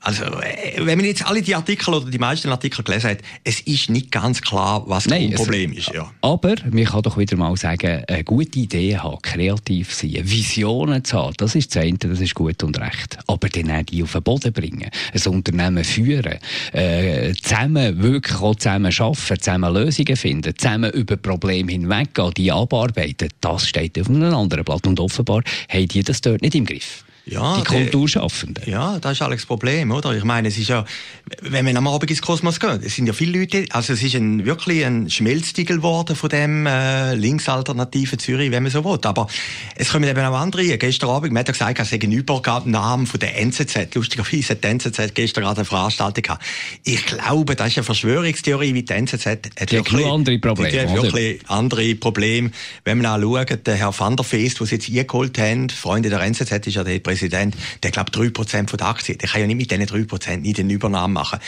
Also, 0.00 0.24
äh, 0.24 0.78
wenn 0.78 0.98
man 0.98 1.06
jetzt 1.06 1.26
alle 1.26 1.42
die 1.42 1.54
Artikel 1.54 1.94
oder 1.94 2.10
die 2.10 2.18
meisten 2.18 2.48
Artikel 2.48 2.84
gelesen 2.84 3.10
hat, 3.10 3.18
es 3.44 3.60
ist 3.60 3.90
nicht 3.90 4.10
ganz 4.10 4.40
klar, 4.40 4.84
was 4.86 5.06
Nein, 5.06 5.30
das 5.32 5.40
Problem 5.40 5.72
ist. 5.72 5.92
Ja. 5.92 6.10
Aber 6.20 6.54
man 6.70 6.84
kann 6.84 7.02
doch 7.02 7.18
wieder 7.18 7.36
mal 7.36 7.56
sagen, 7.56 8.04
eine 8.06 8.24
gute 8.24 8.58
Idee 8.58 8.98
haben, 8.98 9.20
kreativ 9.22 9.94
sein, 9.94 10.20
Visionen 10.22 11.04
zu 11.04 11.16
haben, 11.16 11.34
das 11.36 11.54
ist 11.54 11.74
das 11.74 11.82
eine, 11.82 11.98
das 11.98 12.20
ist 12.20 12.34
gut 12.34 12.62
und 12.62 12.78
recht. 12.80 13.18
Aber 13.26 13.48
dann 13.48 13.70
auch 13.70 13.82
die 13.82 14.02
auf 14.02 14.12
den 14.12 14.22
Boden 14.22 14.52
bringen, 14.52 14.90
ein 15.12 15.32
Unternehmen 15.32 15.84
führen, 15.84 16.38
äh, 16.72 17.05
zusammen 17.42 18.02
wirklich 18.02 18.36
auch 18.40 18.54
zusammen 18.54 18.92
arbeiten, 18.98 19.40
zusammen 19.40 19.74
Lösungen 19.74 20.16
finden, 20.16 20.54
zusammen 20.56 20.90
über 20.92 21.16
Probleme 21.16 21.72
hinweggehen, 21.72 22.32
die 22.36 22.52
abarbeiten, 22.52 23.28
das 23.40 23.68
steht 23.68 23.98
auf 23.98 24.08
einem 24.08 24.34
anderen 24.34 24.64
Blatt. 24.64 24.86
Und 24.86 25.00
offenbar 25.00 25.42
haben 25.68 25.88
die 25.88 26.02
das 26.02 26.20
dort 26.20 26.42
nicht 26.42 26.54
im 26.54 26.66
Griff. 26.66 27.05
Ja, 27.28 27.56
die 27.56 27.64
Kulturschaffenden. 27.64 28.70
Ja, 28.70 29.00
das 29.00 29.12
ist 29.12 29.22
alles 29.22 29.40
das 29.40 29.46
Problem, 29.46 29.90
oder? 29.90 30.14
Ich 30.14 30.22
meine, 30.22 30.46
es 30.46 30.56
ist 30.58 30.68
ja, 30.68 30.84
wenn 31.42 31.64
man 31.64 31.76
am 31.76 31.88
Abend 31.88 32.08
ins 32.08 32.22
Kosmos 32.22 32.60
geht, 32.60 32.84
es 32.84 32.94
sind 32.94 33.06
ja 33.06 33.12
viele 33.12 33.40
Leute, 33.40 33.64
also 33.70 33.94
es 33.94 34.02
ist 34.02 34.14
ein, 34.14 34.46
wirklich 34.46 34.86
ein 34.86 35.10
Schmelztiegel 35.10 35.78
geworden 35.78 36.14
von 36.14 36.30
dem 36.30 36.66
äh, 36.66 37.14
linksalternativen 37.14 38.20
Zürich, 38.20 38.52
wenn 38.52 38.62
man 38.62 38.70
so 38.70 38.84
will. 38.84 39.00
Aber 39.02 39.26
es 39.74 39.90
kommen 39.90 40.08
eben 40.08 40.24
auch 40.24 40.38
andere. 40.38 40.78
Gestern 40.78 41.10
Abend, 41.10 41.32
man 41.32 41.40
hat 41.40 41.48
ja 41.48 41.52
gesagt, 41.52 41.80
es 41.80 41.90
sei 41.90 41.98
ein 42.00 42.12
Übergabennamen 42.12 43.06
von 43.06 43.18
der 43.18 43.36
NZZ. 43.40 43.92
Lustigerweise 43.96 44.50
hat 44.50 44.62
die 44.62 44.68
NZZ 44.68 45.14
gestern 45.14 45.42
gerade 45.42 45.56
eine 45.56 45.64
Veranstaltung 45.64 46.22
gehabt. 46.22 46.44
Ich 46.84 47.04
glaube, 47.06 47.56
das 47.56 47.68
ist 47.68 47.78
eine 47.78 47.84
Verschwörungstheorie, 47.84 48.72
wie 48.72 48.84
die 48.84 48.92
NZZ 48.92 49.26
hat 49.26 49.70
die 49.70 49.72
wirklich, 49.72 50.04
hat 50.04 50.12
andere 50.12 50.38
Probleme. 50.38 50.70
Die 50.70 50.80
hat 50.80 50.94
wirklich 50.94 51.40
andere 51.48 51.94
Probleme. 51.96 52.52
Wenn 52.84 52.98
man 52.98 53.06
auch 53.06 53.20
schaut, 53.20 53.66
der 53.66 53.74
Herr 53.74 53.98
van 53.98 54.16
der 54.16 54.24
Feest, 54.24 54.60
den 54.60 54.66
sie 54.68 54.76
jetzt 54.76 54.88
eingeholt 54.88 55.36
haben, 55.38 55.70
Freunde 55.70 56.08
der 56.08 56.20
NZZ 56.20 56.52
ist 56.68 56.74
ja 56.74 56.84
der 56.84 57.00
Präsident, 57.00 57.15
der 57.22 57.90
glaubt 57.90 58.16
3% 58.16 58.68
von 58.68 58.76
der 58.76 58.86
Aktie. 58.86 59.16
Der 59.16 59.28
kann 59.28 59.40
ja 59.40 59.46
nicht 59.46 59.56
mit 59.56 59.70
diesen 59.70 59.86
3% 59.86 60.36
nicht 60.38 60.58
den 60.58 60.70
Übernahmen 60.70 61.14
machen. 61.14 61.38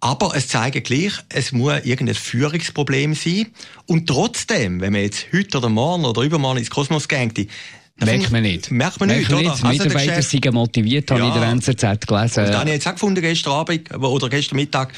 Aber 0.00 0.36
es 0.36 0.48
zeigt 0.48 0.84
gleich, 0.84 1.14
es 1.30 1.52
muss 1.52 1.84
irgendein 1.84 2.14
Führungsproblem 2.14 3.14
sein. 3.14 3.46
Und 3.86 4.06
trotzdem, 4.06 4.80
wenn 4.80 4.92
man 4.92 5.02
jetzt 5.02 5.26
heute 5.32 5.58
oder 5.58 5.70
morgen 5.70 6.04
oder 6.04 6.20
übermorgen 6.22 6.58
ins 6.58 6.70
Kosmos 6.70 7.08
geht, 7.08 7.48
Merkt 7.96 8.32
man 8.32 8.42
nicht. 8.42 8.70
Merkt 8.72 8.98
man 8.98 9.08
nicht, 9.08 9.32
oder? 9.32 9.52
Also 9.52 9.68
Mitarbeiter 9.68 10.20
sind 10.20 10.52
motiviert, 10.52 11.10
habe 11.12 11.20
ja. 11.20 11.28
ich 11.28 11.34
in 11.34 11.40
der 11.40 11.50
NZZ 11.50 12.06
gelesen. 12.06 12.40
Und 12.40 12.48
das 12.48 12.56
habe 12.56 12.68
ich 12.68 12.74
jetzt 12.74 12.88
auch 12.88 12.92
gefunden 12.92 13.20
gestern 13.20 13.52
Abend 13.52 13.94
oder 13.94 14.28
gestern 14.28 14.56
Mittag. 14.56 14.92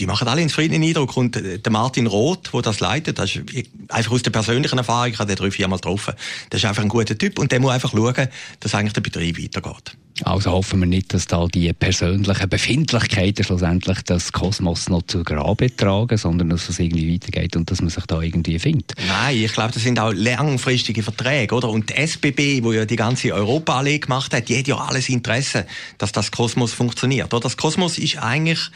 Die 0.00 0.06
machen 0.06 0.28
alle 0.28 0.42
ins 0.42 0.52
Frieden 0.52 0.82
Eindruck. 0.82 1.16
Und 1.16 1.34
der 1.36 1.72
Martin 1.72 2.06
Roth, 2.06 2.52
der 2.52 2.62
das 2.62 2.80
leitet, 2.80 3.18
das 3.18 3.34
ist 3.34 3.70
einfach 3.88 4.12
aus 4.12 4.22
der 4.22 4.30
persönlichen 4.30 4.78
Erfahrung, 4.78 5.12
ich 5.12 5.18
habe 5.18 5.34
den 5.34 5.36
drei, 5.36 5.50
viermal 5.50 5.78
getroffen. 5.78 6.14
Das 6.50 6.60
ist 6.60 6.66
einfach 6.66 6.82
ein 6.82 6.88
guter 6.88 7.18
Typ 7.18 7.38
und 7.38 7.50
der 7.50 7.60
muss 7.60 7.72
einfach 7.72 7.90
schauen, 7.90 8.28
dass 8.60 8.74
eigentlich 8.74 8.92
der 8.92 9.00
Betrieb 9.00 9.42
weitergeht. 9.42 9.96
Also 10.24 10.50
hoffen 10.50 10.80
wir 10.80 10.86
nicht, 10.86 11.14
dass 11.14 11.26
da 11.26 11.46
die 11.46 11.72
persönlichen 11.72 12.48
Befindlichkeiten 12.48 13.44
schlussendlich 13.44 14.02
das 14.02 14.32
Kosmos 14.32 14.88
noch 14.88 15.02
zu 15.02 15.22
Grabe 15.22 15.74
tragen, 15.74 16.18
sondern 16.18 16.50
dass 16.50 16.68
es 16.68 16.78
irgendwie 16.78 17.14
weitergeht 17.14 17.54
und 17.54 17.70
dass 17.70 17.80
man 17.80 17.90
sich 17.90 18.04
da 18.06 18.20
irgendwie 18.20 18.58
findet. 18.58 18.94
Nein, 19.06 19.36
ich 19.36 19.52
glaube, 19.52 19.72
das 19.72 19.82
sind 19.82 20.00
auch 20.00 20.12
langfristige 20.12 21.02
Verträge, 21.02 21.54
oder? 21.54 21.68
Und 21.68 21.90
die 21.90 21.94
SBB, 21.94 22.64
wo 22.64 22.72
ja 22.72 22.84
die 22.84 22.96
ganze 22.96 23.32
Europaallee 23.32 24.00
gemacht 24.00 24.34
hat, 24.34 24.48
die 24.48 24.58
hat 24.58 24.66
ja 24.66 24.76
alles 24.76 25.08
Interesse, 25.08 25.66
dass 25.98 26.10
das 26.10 26.32
Kosmos 26.32 26.72
funktioniert. 26.72 27.32
Oder? 27.32 27.42
Das 27.42 27.56
Kosmos 27.56 27.98
ist 27.98 28.18
eigentlich 28.18 28.70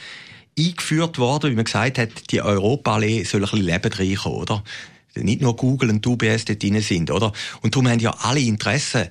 eingeführt 0.59 1.18
worden, 1.18 1.50
wie 1.50 1.56
man 1.56 1.64
gesagt 1.64 1.99
hat, 1.99 2.30
die 2.30 2.42
Europaallee 2.42 3.25
soll 3.25 3.40
ein 3.40 3.50
bisschen 3.50 3.66
Leben 3.66 3.92
reinkommen, 3.92 4.38
oder? 4.38 4.64
Nicht 5.14 5.42
nur 5.42 5.56
Google 5.56 5.90
und 5.90 6.06
UBS 6.06 6.47
dort 6.47 6.62
drin 6.62 6.80
sind, 6.80 7.11
oder? 7.11 7.32
Und 7.61 7.75
darum 7.75 7.88
haben 7.88 7.99
ja 7.99 8.14
alle 8.21 8.40
Interesse, 8.40 9.11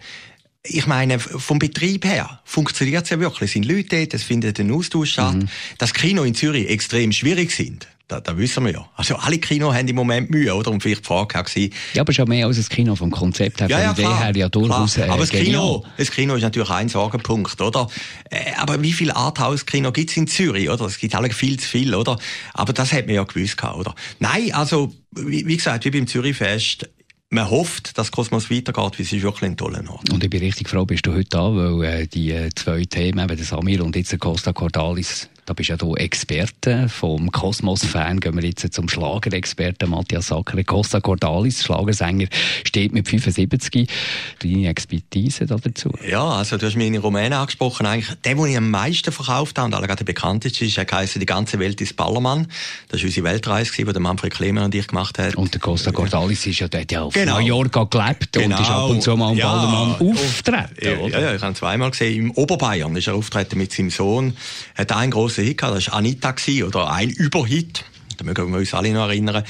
ich 0.64 0.86
meine, 0.86 1.20
vom 1.20 1.58
Betrieb 1.58 2.06
her 2.06 2.40
funktioniert 2.46 3.06
es 3.06 3.10
ja 3.10 3.20
wirklich. 3.20 3.50
Es 3.50 3.54
sind 3.54 3.66
Leute 3.66 3.98
dort, 3.98 4.14
es 4.14 4.24
findet 4.24 4.60
ein 4.60 4.72
Austausch 4.72 5.14
statt. 5.14 5.36
Mhm. 5.36 5.50
Dass 5.80 5.94
Kino 5.94 6.24
in 6.24 6.36
Zürich 6.36 6.70
extrem 6.70 7.12
schwierig 7.12 7.52
sind, 7.52 7.88
da, 8.12 8.20
da 8.20 8.38
wissen 8.38 8.66
wir 8.66 8.74
ja. 8.74 8.90
Also 8.96 9.16
alle 9.16 9.38
Kino 9.38 9.74
haben 9.74 9.88
im 9.88 9.96
Moment 9.96 10.30
Mühe, 10.30 10.54
oder? 10.54 10.70
Und 10.70 10.84
vielleicht 10.84 11.04
die 11.04 11.08
Frage 11.08 11.42
gewesen. 11.44 11.74
Ja, 11.94 12.02
aber 12.02 12.12
schon 12.12 12.28
mehr 12.28 12.46
als 12.46 12.58
das 12.58 12.70
Kino 12.70 12.96
vom 12.96 13.10
Konzept 13.10 13.62
her, 13.62 13.70
ja, 13.70 13.80
ja, 13.80 13.92
Idee 13.92 14.04
her 14.04 14.36
ja 14.36 14.50
durchaus 14.50 14.96
klar. 14.96 15.10
Aber 15.10 15.22
das 15.22 15.30
Kino, 15.30 15.86
das 15.98 16.12
Kino 16.12 16.36
ist 16.36 16.42
natürlich 16.42 16.70
ein 16.70 16.90
Sorgenpunkt, 16.90 17.62
oder? 17.62 17.88
Äh, 18.30 18.52
aber 18.58 18.82
wie 18.82 18.92
viel 18.92 19.12
Arthouse-Kino 19.12 19.92
gibt 19.92 20.10
es 20.10 20.18
in 20.18 20.28
Zürich, 20.28 20.70
oder? 20.70 20.86
Es 20.86 20.98
gibt 20.98 21.16
alle 21.16 21.30
viel 21.30 21.58
zu 21.58 21.68
viel, 21.68 21.96
oder? 21.96 22.18
Aber 22.54 22.74
das 22.74 22.92
hat 22.92 23.06
man 23.06 23.16
ja 23.16 23.24
gewusst, 23.24 23.64
oder? 23.64 23.96
Nein, 24.20 24.54
also, 24.54 24.94
wie, 25.12 25.48
wie 25.48 25.58
gesagt, 25.58 25.86
wie 25.86 25.92
beim 25.92 26.08
Zürich-Fest, 26.08 26.90
man 27.30 27.50
hofft, 27.50 27.98
dass 27.98 28.12
Kosmos 28.12 28.52
weitergeht, 28.52 29.00
weil 29.00 29.06
es 29.06 29.14
ist 29.14 29.22
wirklich 29.22 29.50
ein 29.50 29.56
toller 29.56 29.90
Ort. 29.90 30.10
Und 30.12 30.22
ich 30.22 30.30
bin 30.30 30.42
richtig 30.42 30.68
froh, 30.68 30.86
bist 30.86 31.08
du 31.08 31.14
heute 31.14 31.30
da, 31.30 31.56
weil 31.56 31.84
äh, 31.84 32.08
die 32.08 32.32
äh, 32.32 32.50
zwei 32.54 32.84
Themen, 32.84 33.20
eben 33.20 33.38
der 33.38 33.46
Samir 33.46 33.84
und 33.86 33.96
jetzt 33.96 34.12
der 34.12 34.20
Costa 34.20 34.52
Cordalis, 34.52 35.30
da 35.46 35.54
bist 35.54 35.70
ja 35.70 35.78
du 35.78 35.96
Experte 35.96 36.88
vom 36.88 37.32
Kosmos-Fan. 37.32 38.20
Gehen 38.20 38.36
wir 38.36 38.44
jetzt 38.44 38.74
zum 38.74 38.88
Schlagerexperten 38.88 39.90
Matthias 39.90 40.28
Sacker. 40.28 40.64
Costa 40.64 41.00
Cordalis, 41.00 41.64
Schlagersänger, 41.64 42.28
steht 42.64 42.94
mit 42.94 43.08
75. 43.08 43.90
Deine 44.42 44.70
Expertise 44.70 45.46
dazu? 45.46 45.92
Ja, 46.08 46.24
also 46.24 46.58
du 46.58 46.68
hast 46.68 46.76
mich 46.76 46.88
in 46.88 46.98
Rumänien 46.98 47.34
angesprochen. 47.34 47.86
Eigentlich 47.86 48.16
der, 48.24 48.36
den 48.36 48.46
ich 48.46 48.58
am 48.58 48.70
meisten 48.70 49.12
verkauft 49.12 49.58
habe 49.58 49.68
und 49.68 49.74
alle 49.74 49.88
gerade 49.88 50.04
bekannteste 50.04 50.66
ist, 50.66 50.78
er 50.78 50.86
heisst 50.92 51.20
«Die 51.20 51.26
ganze 51.26 51.58
Welt 51.60 51.82
ist 51.82 51.96
Ballermann». 51.96 52.48
Das 52.90 53.02
war 53.02 53.08
unsere 53.08 53.26
Weltreise, 53.26 53.72
die 53.76 53.84
der 53.84 54.00
Manfred 54.00 54.34
Klemer 54.34 54.66
und 54.66 54.76
ich 54.76 54.88
gemacht 54.88 55.18
haben. 55.18 55.34
Und 55.36 55.54
der 55.54 55.62
Costa 55.62 55.92
Cordalis 55.92 56.46
ist 56.46 56.60
ja 56.60 56.68
dort 56.68 56.92
ja 56.92 57.02
auf 57.02 57.14
genau. 57.14 57.40
Mallorca 57.40 57.84
gelebt 57.86 58.34
genau. 58.34 58.56
und 58.56 58.62
ist 58.62 58.70
ab 58.70 58.90
und 58.90 59.02
zu 59.02 59.18
mal 59.18 59.32
am 59.32 59.38
ja. 59.38 59.48
Ballermann 59.48 59.96
auftreten, 59.96 60.76
ja, 60.82 60.92
ja, 60.92 61.36
ich 61.36 61.42
habe 61.42 61.52
ihn 61.52 61.56
zweimal 61.56 61.92
gesehen. 61.92 62.26
Im 62.26 62.32
Oberbayern 62.32 62.96
ist 62.96 63.08
er 63.08 63.16
auftreten 63.16 63.58
mit 63.58 63.74
seinem 63.74 63.90
Sohn. 63.90 64.38
Hat 64.76 64.92
einen 64.92 65.12
grossen 65.12 65.31
grossen 65.32 65.46
Hit 65.46 65.58
gehabt. 65.58 65.78
Das 65.78 65.88
war 65.88 65.96
Anita 65.96 66.36
oder 66.66 66.92
ein 66.92 67.10
Überhit. 67.10 67.86
Da 68.18 68.26
mögen 68.26 68.52
wir 68.52 68.60
uns 68.60 68.74
alle 68.74 68.92
noch 68.92 69.08
erinnern. 69.08 69.44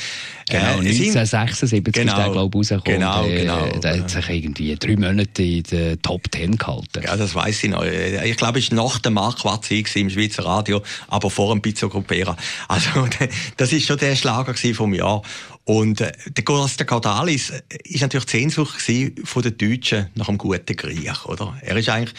Genau, 0.50 0.64
äh, 0.64 0.88
1976 0.88 1.94
genau, 1.94 2.14
ist 2.14 2.18
der, 2.18 2.32
glaube 2.32 2.50
ich, 2.62 2.72
rausgekommen. 2.72 3.00
Genau, 3.00 3.26
äh, 3.26 3.42
genau. 3.42 3.80
Der 3.80 4.00
hat 4.00 4.10
sich 4.10 4.30
irgendwie 4.30 4.76
drei 4.78 4.96
Monate 4.96 5.44
in 5.44 5.64
der 5.64 6.02
Top 6.02 6.32
Ten 6.32 6.58
gehalten. 6.58 7.04
Ja, 7.04 7.18
das 7.18 7.36
weiss 7.36 7.64
ich 7.64 7.70
noch. 7.70 7.84
Ich 7.84 8.38
glaube, 8.38 8.60
es 8.60 8.72
war 8.72 8.84
nach 8.84 9.00
dem 9.00 9.16
Watzig 9.16 9.94
im 9.98 10.10
Schweizer 10.10 10.46
Radio, 10.46 10.82
aber 11.10 11.30
vor 11.30 11.54
dem 11.54 11.62
Pizzo 11.62 11.90
Gruppera. 11.90 12.38
Also, 12.70 12.90
das 13.58 13.74
ist 13.74 13.88
schon 13.88 13.98
der 13.98 14.16
Schlager 14.16 14.54
vom 14.74 14.94
Jahr. 14.94 15.22
Und 15.64 16.02
äh, 16.02 16.12
der 16.28 16.44
Costa 16.44 16.84
Cordalis 16.84 17.52
äh, 17.52 17.62
ist 17.84 18.02
natürlich 18.02 18.26
die 18.26 18.38
Sehnsucht 18.38 18.82
von 19.24 19.44
den 19.44 19.58
Deutschen 19.58 20.08
nach 20.16 20.28
einem 20.28 20.40
guten 20.40 20.76
Griech, 20.76 21.26
oder? 21.26 21.56
Er 21.62 21.78
ist 21.78 21.88
eigentlich, 21.88 22.16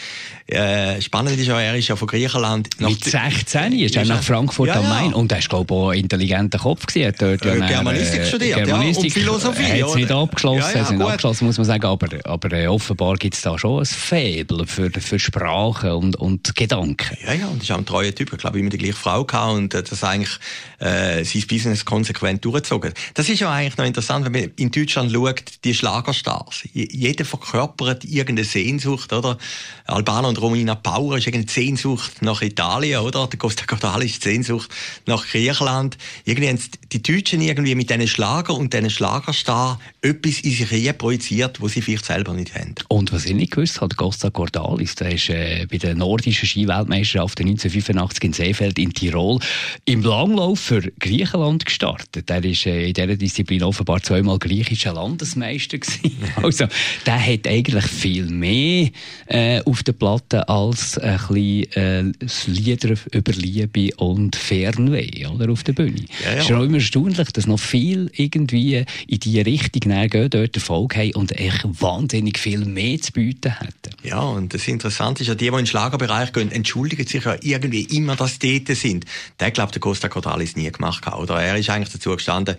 äh, 0.47 1.01
spannend 1.01 1.37
ist 1.37 1.47
ja, 1.47 1.59
er 1.59 1.75
ist 1.75 1.89
ja 1.89 1.97
von 1.97 2.07
Griechenland... 2.07 2.69
Mit 2.79 3.03
16 3.03 3.73
ist 3.73 3.97
er 3.97 4.05
nach 4.05 4.23
Frankfurt 4.23 4.69
ja, 4.69 4.75
am 4.75 4.87
Main. 4.87 5.11
Ja. 5.11 5.15
Und 5.17 5.31
er 5.31 5.39
ist, 5.39 5.49
glaube 5.49 5.73
ich, 5.73 5.79
auch 5.79 5.89
ein 5.89 5.99
intelligenter 5.99 6.57
Kopf 6.57 6.85
gewesen. 6.85 7.03
Er 7.03 7.11
dort 7.11 7.45
äh, 7.45 7.59
ja 7.59 7.67
Germanistik 7.67 8.21
äh, 8.21 8.25
studiert, 8.25 8.63
Germanistik, 8.63 9.15
ja, 9.15 9.31
und 9.31 9.41
Philosophie. 9.41 9.63
Er 9.63 9.83
hat 9.83 9.89
es 9.89 9.95
nicht 9.95 10.11
abgeschlossen, 10.11 10.71
ja, 10.73 10.81
ja, 10.81 10.91
nicht 10.91 11.01
abgeschlossen, 11.01 11.45
muss 11.45 11.57
man 11.57 11.65
sagen. 11.65 11.85
Aber, 11.85 12.07
aber 12.23 12.53
äh, 12.53 12.67
offenbar 12.67 13.15
gibt 13.15 13.35
es 13.35 13.41
da 13.41 13.59
schon 13.59 13.81
ein 13.81 13.85
Faible 13.85 14.65
für, 14.67 14.89
für 14.89 15.19
Sprache 15.19 15.95
und, 15.97 16.15
und 16.15 16.55
Gedanken. 16.55 17.17
Ja, 17.25 17.33
ja, 17.33 17.47
und 17.47 17.57
er 17.57 17.63
ist 17.63 17.71
auch 17.71 17.77
ein 17.77 17.85
treuer 17.85 18.15
Typ. 18.15 18.31
Ich 18.31 18.39
glaube, 18.39 18.57
immer 18.59 18.69
die 18.69 18.77
gleiche 18.77 18.93
Frau 18.93 19.25
gehabt 19.25 19.53
und 19.53 19.73
äh, 19.73 19.83
das 19.83 20.01
eigentlich 20.03 20.39
äh, 20.79 21.23
sein 21.25 21.43
Business 21.47 21.83
konsequent 21.83 22.45
durchgezogen. 22.45 22.93
Das 23.13 23.32
ist 23.33 23.39
ja 23.41 23.51
eigentlich 23.51 23.77
noch 23.77 23.85
interessant, 23.85 24.25
wenn 24.25 24.31
man 24.31 24.51
in 24.55 24.71
Deutschland 24.71 25.11
schaut, 25.11 25.43
die 25.63 25.73
Schlagerstars. 25.73 26.63
Jeder 26.73 27.25
verkörpert 27.25 28.05
irgendeine 28.05 28.45
Sehnsucht, 28.45 29.11
oder? 29.11 29.37
Albano 29.85 30.29
und 30.29 30.39
Romina 30.39 30.75
Power 30.75 31.17
ist 31.17 31.27
irgendeine 31.27 31.51
Sehnsucht 31.51 32.21
nach 32.21 32.41
Italien, 32.41 33.01
oder? 33.01 33.27
Der 33.27 33.39
Costa 33.39 33.65
Cordalis 33.65 34.13
ist 34.13 34.23
Sehnsucht 34.23 34.69
nach 35.05 35.25
Griechenland. 35.25 35.97
Irgendwie 36.25 36.49
haben 36.49 36.59
die 36.91 37.03
Deutschen 37.03 37.41
irgendwie 37.41 37.75
mit 37.75 37.89
diesen 37.89 38.07
Schlager 38.07 38.53
und 38.53 38.73
diesen 38.73 38.89
Schlagerstar 38.89 39.79
etwas 40.03 40.41
in 40.41 40.51
sich 40.51 40.97
projiziert, 40.97 41.61
was 41.61 41.71
sie 41.71 41.81
vielleicht 41.81 42.05
selber 42.05 42.33
nicht 42.33 42.53
haben. 42.55 42.75
Und 42.89 43.13
was 43.13 43.25
ich 43.25 43.33
nicht 43.33 43.53
gewusst 43.53 43.79
habe, 43.79 43.95
Costa 43.95 44.29
Cordalis, 44.29 44.95
der 44.95 45.13
ist 45.13 45.29
äh, 45.29 45.65
bei 45.71 45.77
der 45.77 45.95
nordischen 45.95 46.45
Skiweltmeisterschaft 46.45 47.39
1985 47.39 48.23
in 48.23 48.33
Seefeld 48.33 48.79
in 48.79 48.93
Tirol 48.93 49.39
im 49.85 50.03
Langlauf 50.03 50.59
für 50.59 50.81
Griechenland 50.99 51.65
gestartet. 51.65 52.27
Der 52.27 52.43
ist 52.43 52.65
äh, 52.65 52.87
in 52.87 52.93
dieser 52.93 53.15
Disziplin 53.15 53.63
offenbar 53.63 54.01
zweimal 54.03 54.39
griechischer 54.39 54.93
Landesmeister 54.93 55.77
gewesen. 55.79 56.17
also, 56.35 56.65
der 57.05 57.25
hat 57.25 57.47
eigentlich 57.47 57.85
viel 57.85 58.25
mehr 58.25 58.89
äh, 59.27 59.61
auf 59.63 59.83
der 59.83 59.93
Platte 59.93 60.49
als 60.49 60.97
ein 60.97 61.17
bisschen 61.29 61.73
äh, 61.75 62.11
Lieder 62.47 62.95
über 63.11 63.31
Liebe 63.31 63.95
und 63.95 64.35
Fernweh 64.35 65.27
oder, 65.27 65.49
auf 65.49 65.63
der 65.63 65.73
Bühne. 65.73 66.03
Ja, 66.23 66.31
ja. 66.31 66.37
Es 66.39 66.45
ist 66.45 66.51
auch 66.51 66.63
immer 66.63 66.75
erstaunlich, 66.75 67.31
dass 67.31 67.47
noch 67.47 67.59
viel 67.59 68.11
irgendwie 68.13 68.83
in 69.07 69.19
die 69.19 69.39
Richtung 69.39 69.92
gehen, 70.09 70.29
dort 70.29 70.55
Erfolg 70.55 70.95
haben 70.95 71.13
und 71.15 71.31
echt 71.39 71.63
wahnsinnig 71.81 72.37
viel 72.37 72.65
mehr 72.65 72.99
zu 72.99 73.11
bieten 73.11 73.57
hätten. 73.57 73.95
Ja, 74.03 74.19
und 74.19 74.53
das 74.53 74.67
Interessante 74.67 75.23
ist 75.23 75.27
ja, 75.29 75.35
die, 75.35 75.45
die 75.45 75.47
in 75.47 75.55
den 75.57 75.67
Schlagerbereich 75.67 76.33
gehen, 76.33 76.51
entschuldigen 76.51 77.07
sich 77.07 77.23
ja 77.23 77.35
irgendwie 77.41 77.83
immer, 77.83 78.15
dass 78.15 78.39
die 78.39 78.63
dort 78.63 78.77
sind. 78.77 79.05
Der 79.39 79.51
glaubt, 79.51 79.75
der 79.75 79.81
Costa 79.81 80.09
Cordalis 80.09 80.55
nie 80.55 80.71
gemacht 80.71 81.05
hat. 81.05 81.15
Oder 81.15 81.41
er 81.41 81.57
ist 81.57 81.69
eigentlich 81.69 81.93
dazu 81.93 82.11
gestanden, 82.11 82.57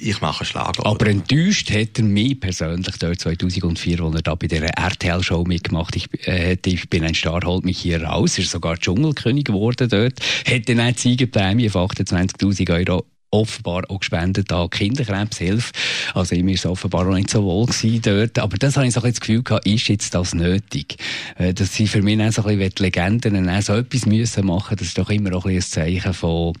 ich 0.00 0.20
mache 0.20 0.44
Schlager. 0.44 0.86
Aber 0.86 0.92
oder? 0.92 1.06
enttäuscht 1.08 1.70
hat 1.70 1.98
er 1.98 2.04
mich 2.04 2.40
persönlich 2.40 2.96
dort 2.98 3.20
2004, 3.20 4.00
als 4.00 4.14
er 4.14 4.22
da 4.22 4.34
bei 4.34 4.46
der 4.46 4.62
RTL-Show 4.62 5.44
mitgemacht 5.44 5.94
ich, 5.96 6.08
äh, 6.26 6.56
ich 6.64 6.88
bin 6.88 7.04
ein 7.04 7.14
Star, 7.14 7.42
holt 7.44 7.64
mich 7.64 7.78
hier 7.78 8.02
raus. 8.02 8.38
Er 8.38 8.44
ist 8.44 8.50
sogar 8.50 8.78
Dschungelkönig 8.78 9.44
geworden 9.44 9.88
dort. 9.88 10.20
Hat 10.46 10.68
dann 10.68 10.80
eine 10.80 10.96
Siegerprämie 10.96 11.68
von 11.68 11.88
28'000 11.88 12.88
Euro 12.88 13.04
offenbar 13.30 13.84
auch 13.88 14.00
gespendet 14.00 14.52
an 14.52 14.70
Kinderkrebshilfe. 14.70 15.72
Also 16.14 16.34
ihm 16.34 16.48
ist 16.48 16.66
offenbar 16.66 17.06
auch 17.06 17.14
nicht 17.14 17.30
so 17.30 17.44
wohl 17.44 17.66
gewesen 17.66 18.02
dort. 18.02 18.38
Aber 18.38 18.56
das 18.56 18.76
habe 18.76 18.86
ich 18.86 18.94
so 18.94 19.02
ein 19.02 19.10
das 19.10 19.20
Gefühl 19.20 19.42
gehabt, 19.42 19.66
ist 19.66 19.88
jetzt 19.88 20.14
das 20.14 20.34
nötig? 20.34 20.96
Äh, 21.38 21.54
dass 21.54 21.74
sie 21.74 21.86
für 21.86 22.02
mich 22.02 22.20
auch 22.20 22.32
so 22.32 22.44
ein 22.44 22.58
bisschen 22.58 22.74
die 22.76 22.82
Legenden 22.82 23.48
auch 23.48 23.62
so 23.62 23.74
etwas 23.74 24.06
müssen 24.06 24.46
machen, 24.46 24.76
das 24.76 24.88
ist 24.88 24.98
doch 24.98 25.10
immer 25.10 25.34
auch 25.34 25.46
ein, 25.46 25.56
ein 25.56 25.62
Zeichen 25.62 26.14
von, 26.14 26.54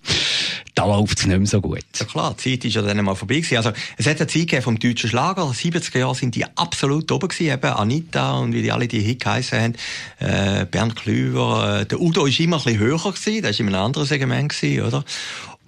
da 0.74 0.86
läuft 0.86 1.18
es 1.18 1.26
nicht 1.26 1.38
mehr 1.38 1.46
so 1.46 1.60
gut. 1.60 1.84
Ja 1.98 2.06
klar, 2.06 2.34
die 2.38 2.52
Zeit 2.52 2.64
ist 2.64 2.74
ja 2.74 2.82
dann 2.82 3.04
mal 3.04 3.14
vorbei 3.14 3.36
gewesen. 3.36 3.56
Also, 3.56 3.72
es 3.96 4.06
hat 4.06 4.20
eine 4.20 4.26
Zeit 4.26 4.62
vom 4.62 4.78
deutschen 4.78 5.10
Schlager. 5.10 5.42
70er 5.42 5.98
Jahre 5.98 6.14
sind 6.14 6.34
die 6.34 6.44
absolut 6.56 7.10
oben 7.12 7.28
gewesen. 7.28 7.52
Eben 7.52 7.72
Anita 7.72 8.38
und 8.38 8.52
wie 8.52 8.62
die 8.62 8.72
alle 8.72 8.88
die 8.88 9.00
Hit 9.00 9.22
geheissen 9.22 9.60
haben. 9.60 9.74
Äh, 10.18 10.66
Bernd 10.66 10.96
Klüver. 10.96 11.80
Äh, 11.80 11.86
der 11.86 12.00
Udo 12.00 12.26
ist 12.26 12.40
immer 12.40 12.58
ein 12.58 12.64
bisschen 12.64 12.78
höher 12.78 12.98
gewesen. 12.98 13.42
Der 13.42 13.50
ist 13.50 13.60
in 13.60 13.66
einem 13.68 13.82
anderen 13.82 14.06
Segment 14.06 14.50
gewesen, 14.50 14.86
oder? 14.86 15.04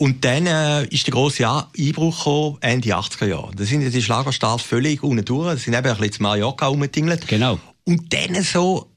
Und 0.03 0.25
dann 0.25 0.49
äh, 0.49 0.85
ist 0.87 1.07
der 1.07 1.15
grosse 1.15 1.49
Einbruch 1.49 2.19
gekommen, 2.19 2.57
Ende 2.61 2.89
80er 2.89 3.27
Jahre. 3.27 3.53
Da 3.55 3.63
sind 3.63 3.89
die 3.89 4.03
Schlagerstars 4.03 4.61
völlig 4.61 5.01
unten 5.05 5.25
durch. 5.25 5.59
Sie 5.59 5.67
sind 5.67 5.75
eben 5.75 5.87
ein 5.87 5.97
bisschen 5.97 6.13
zu 6.15 6.23
Mallorca 6.25 6.67
rumgetingelt. 6.67 7.29
Genau. 7.29 7.61
Und 7.85 8.13
dann 8.13 8.43
so 8.43 8.92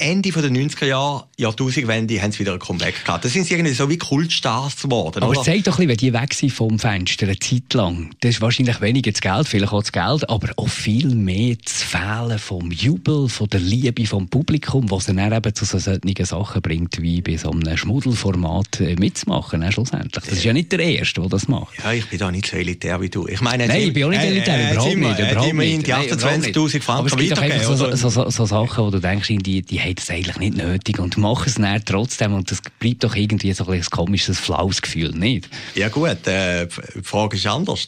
Ende 0.00 0.30
der 0.30 0.50
90er 0.50 0.86
Jahre, 0.86 1.24
Jahrtausendwende, 1.36 2.20
haben 2.20 2.32
sie 2.32 2.40
wieder 2.40 2.54
ein 2.54 2.58
Comeback 2.58 3.04
gehabt. 3.04 3.24
Das 3.24 3.32
sind 3.32 3.44
sie 3.44 3.54
irgendwie 3.54 3.74
so 3.74 3.88
wie 3.88 3.98
Kultstars 3.98 4.82
geworden. 4.82 5.22
Aber 5.22 5.34
zeig 5.42 5.64
doch 5.64 5.78
ein 5.78 5.86
bisschen, 5.86 5.88
wenn 5.88 5.96
die 5.96 6.12
weg 6.12 6.34
sind 6.34 6.52
vom 6.52 6.78
Fenster, 6.78 7.26
eine 7.26 7.38
Zeit 7.38 7.72
lang, 7.74 8.10
das 8.20 8.30
ist 8.30 8.40
wahrscheinlich 8.40 8.80
weniger 8.80 9.10
das 9.12 9.20
Geld, 9.20 9.48
vielleicht 9.48 9.72
auch 9.72 9.82
das 9.82 9.92
Geld, 9.92 10.28
aber 10.28 10.48
auch 10.56 10.68
viel 10.68 11.14
mehr 11.14 11.56
das 11.62 11.82
Fehlen 11.82 12.38
vom 12.38 12.70
Jubel, 12.70 13.28
von 13.28 13.48
der 13.48 13.60
Liebe 13.60 14.06
vom 14.06 14.28
Publikum, 14.28 14.90
was 14.90 15.06
dann 15.06 15.18
eben 15.18 15.54
zu 15.54 15.64
so 15.64 15.78
solchen 15.78 16.24
Sachen 16.24 16.62
bringt, 16.62 17.00
wie 17.00 17.20
bei 17.20 17.36
so 17.36 17.50
einem 17.50 17.76
Schmuddelformat 17.76 18.80
äh, 18.80 18.96
mitzumachen, 18.96 19.62
äh, 19.62 19.72
schlussendlich. 19.72 20.24
Das 20.24 20.32
ist 20.32 20.44
ja 20.44 20.52
nicht 20.52 20.72
der 20.72 20.80
Erste, 20.80 21.20
der 21.20 21.30
das 21.30 21.48
macht. 21.48 21.78
Ja, 21.82 21.92
ich 21.92 22.06
bin 22.06 22.18
da 22.18 22.30
nicht 22.30 22.46
so 22.46 22.56
elitär 22.56 23.00
wie 23.00 23.08
du. 23.08 23.26
Ich 23.26 23.40
meine, 23.40 23.66
Nein, 23.66 23.82
ich 23.82 23.92
bin 23.92 24.04
auch 24.04 24.10
nicht 24.10 24.22
elitär, 24.22 24.70
äh, 24.70 24.72
überhaupt 24.72 24.96
nicht. 24.96 25.18
Überhaupt 25.18 25.54
nicht. 25.54 25.86
die 25.86 25.94
28'000 25.94 26.80
Franken 26.80 27.20
einfach 27.20 27.62
so, 27.62 27.94
so, 27.96 28.08
so, 28.08 28.30
so, 28.30 28.46
Sachen, 28.46 28.84
wo 28.84 28.90
du 28.90 29.00
denkst, 29.00 29.28
die, 29.28 29.62
die 29.62 29.78
haben 29.90 29.96
das 29.96 30.10
eigentlich 30.10 30.38
nicht 30.38 30.56
nötig 30.56 30.98
und 30.98 31.16
machen 31.16 31.44
es 31.46 31.54
dann 31.56 31.84
trotzdem 31.84 32.34
und 32.34 32.50
das 32.50 32.60
bleibt 32.78 33.04
doch 33.04 33.14
irgendwie 33.14 33.52
so 33.52 33.66
ein, 33.66 33.82
komisches, 33.90 34.38
flaues 34.38 34.82
Gefühl, 34.82 35.10
nicht? 35.10 35.48
Ja 35.74 35.88
gut, 35.88 36.26
äh, 36.26 36.66
die 36.94 37.02
Frage 37.02 37.36
ist 37.36 37.46
anders 37.46 37.86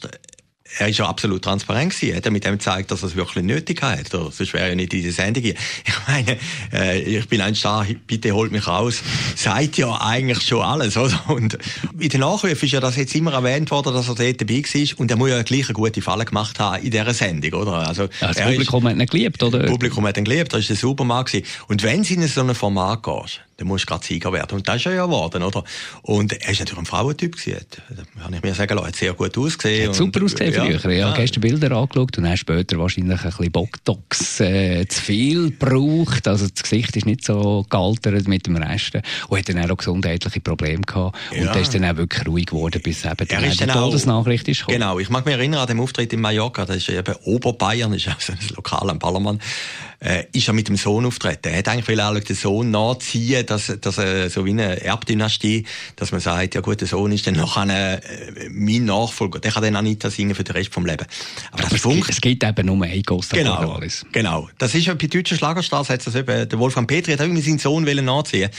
er 0.79 0.89
ist 0.89 0.97
ja 0.97 1.07
absolut 1.07 1.43
transparent 1.43 1.93
gewesen. 1.93 2.11
Er 2.11 2.17
hat 2.17 2.31
mit 2.31 2.45
dem 2.45 2.53
gezeigt, 2.53 2.91
dass 2.91 3.03
er 3.03 3.09
es 3.09 3.15
wirklich 3.15 3.43
nötig 3.43 3.81
hat. 3.81 4.09
Sonst 4.09 4.53
wäre 4.53 4.63
er 4.63 4.69
ja 4.69 4.75
nicht 4.75 4.93
in 4.93 5.01
die 5.01 5.11
Sendung 5.11 5.43
hier. 5.43 5.55
Ich 5.85 6.07
meine, 6.07 6.37
äh, 6.73 6.99
ich 7.01 7.27
bin 7.27 7.39
ein 7.39 7.55
Star, 7.55 7.85
bitte 8.07 8.33
holt 8.33 8.51
mich 8.51 8.67
raus. 8.67 9.01
Sagt 9.35 9.77
ja 9.77 10.01
eigentlich 10.01 10.41
schon 10.41 10.61
alles, 10.61 10.97
oder? 10.97 11.23
Und 11.27 11.57
in 11.97 12.09
den 12.09 12.19
Nachrufen 12.19 12.65
ist 12.65 12.71
ja 12.71 12.79
das 12.79 12.97
jetzt 12.97 13.15
immer 13.15 13.33
erwähnt 13.33 13.71
worden, 13.71 13.93
dass 13.93 14.09
er 14.09 14.15
dort 14.15 14.41
dabei 14.41 14.63
war. 14.63 14.99
Und 14.99 15.11
er 15.11 15.17
muss 15.17 15.29
ja 15.29 15.41
gleich 15.43 15.65
eine 15.65 15.73
gute 15.73 16.01
Falle 16.01 16.25
gemacht 16.25 16.59
haben 16.59 16.83
in 16.83 16.91
dieser 16.91 17.13
Sendung, 17.13 17.61
oder? 17.61 17.87
Also, 17.87 18.03
ja, 18.03 18.27
das 18.27 18.41
Publikum 18.41 18.85
ist, 18.85 18.91
hat 18.91 18.99
ihn 18.99 19.05
geliebt, 19.05 19.43
oder? 19.43 19.59
Das 19.59 19.71
Publikum 19.71 20.05
hat 20.05 20.17
ihn 20.17 20.25
geliebt, 20.25 20.53
das 20.53 20.69
war 20.69 20.95
der 20.95 21.23
gewesen. 21.23 21.45
Und 21.67 21.83
wenn 21.83 22.03
sie 22.03 22.15
in 22.15 22.27
so 22.27 22.41
ein 22.41 22.53
Format 22.55 23.03
gehst, 23.03 23.41
dann 23.57 23.67
musst 23.67 23.83
du 23.83 23.87
gerade 23.87 24.05
Sieger 24.05 24.33
werden. 24.33 24.55
Und 24.55 24.67
das 24.67 24.77
ist 24.77 24.85
er 24.87 24.93
ja 24.93 25.05
geworden, 25.05 25.43
oder? 25.43 25.63
Und 26.01 26.33
er 26.33 26.49
ist 26.49 26.59
natürlich 26.59 26.79
ein 26.79 26.85
Frauentyp 26.85 27.35
gewesen. 27.35 27.65
Kann 28.21 28.33
ich 28.33 28.41
mir 28.41 28.53
sagen 28.53 28.75
lassen, 28.75 28.87
hat 28.87 28.95
sehr 28.95 29.13
gut 29.13 29.37
ausgesehen. 29.37 29.89
Hat 29.89 29.95
super 29.95 30.23
ausgesehen 30.23 30.53
ja, 30.53 30.79
früher. 30.79 30.91
Ja, 30.93 31.09
ja. 31.09 31.13
gestern 31.13 31.41
Bilder 31.41 31.71
angeschaut 31.71 32.17
und 32.17 32.23
dann 32.23 32.37
später 32.37 32.77
wahrscheinlich 32.79 33.19
ein 33.19 33.29
bisschen 33.29 33.51
Botox 33.51 34.39
äh, 34.39 34.87
zu 34.87 35.01
viel 35.01 35.51
gebraucht. 35.51 36.27
Also 36.27 36.47
das 36.47 36.63
Gesicht 36.63 36.95
ist 36.95 37.05
nicht 37.05 37.25
so 37.25 37.65
gealtert 37.69 38.27
mit 38.27 38.47
dem 38.47 38.57
Rest. 38.57 38.95
Und 39.27 39.37
hat 39.37 39.49
dann 39.49 39.69
auch 39.69 39.77
gesundheitliche 39.77 40.39
Probleme 40.39 40.81
gehabt. 40.81 41.17
Ja. 41.31 41.41
Und 41.41 41.55
der 41.55 41.61
ist 41.61 41.73
dann 41.73 41.85
auch 41.85 41.97
wirklich 41.97 42.27
ruhig 42.27 42.45
geworden, 42.47 42.81
bis 42.81 43.05
eben 43.05 43.29
er 43.29 43.43
ist 43.43 43.59
die 43.59 43.65
Todesnachricht 43.67 44.47
ist 44.47 44.59
gekommen. 44.59 44.79
Genau. 44.79 44.99
Ich 44.99 45.09
mag 45.09 45.25
mich 45.25 45.35
erinnern 45.35 45.61
an 45.61 45.67
den 45.67 45.79
Auftritt 45.79 46.11
in 46.13 46.21
Mallorca. 46.21 46.65
Das 46.65 46.77
ist 46.77 46.89
eben 46.89 47.15
Oberbayern, 47.23 47.93
ist 47.93 48.07
also 48.07 48.33
ein 48.33 48.39
Lokal 48.55 48.89
am 48.89 48.99
Ballermann 48.99 49.39
äh, 50.03 50.25
ist 50.33 50.47
er 50.47 50.53
mit 50.53 50.67
dem 50.67 50.75
Sohn 50.75 51.05
auftreten. 51.05 51.49
Er 51.49 51.59
hat 51.59 51.67
eigentlich 51.67 51.87
will 51.87 52.21
den 52.21 52.35
Sohn 52.35 52.71
nachziehen, 52.71 53.45
dass, 53.45 53.73
dass 53.79 53.97
er 53.97 54.29
so 54.29 54.45
wie 54.45 54.51
eine 54.51 54.81
Erbdynastie, 54.81 55.65
dass 55.95 56.11
man 56.11 56.21
sagt, 56.21 56.55
ja 56.55 56.61
gut, 56.61 56.81
der 56.81 56.87
Sohn 56.87 57.11
ist 57.11 57.25
dann 57.25 57.35
noch 57.35 57.57
eine, 57.57 58.03
äh, 58.03 58.49
mein 58.49 58.85
Nachfolger. 58.85 59.39
Der 59.39 59.51
kann 59.51 59.63
dann 59.63 59.75
Anita 59.75 60.09
singen 60.09 60.35
für 60.35 60.43
den 60.43 60.55
Rest 60.55 60.73
vom 60.73 60.85
Leben. 60.85 61.05
Aber, 61.51 61.63
Aber 61.63 61.69
das 61.69 61.85
es, 61.85 62.09
es 62.09 62.21
gibt 62.21 62.43
eben 62.43 62.65
nur 62.65 62.83
ein 62.83 63.03
Costa 63.03 63.37
genau, 63.37 63.79
genau. 64.11 64.49
Das 64.57 64.75
ist 64.75 64.85
ja 64.85 64.93
bei 64.93 65.07
deutschen 65.07 65.37
Schlagerstars, 65.37 65.89
hat 65.89 66.05
das 66.05 66.15
eben, 66.15 66.49
der 66.49 66.59
Wolfgang 66.59 66.87
Petri 66.87 67.13
hat 67.13 67.21
irgendwie 67.21 67.41
seinen 67.41 67.59
Sohn 67.59 67.83
nachziehen 67.83 68.49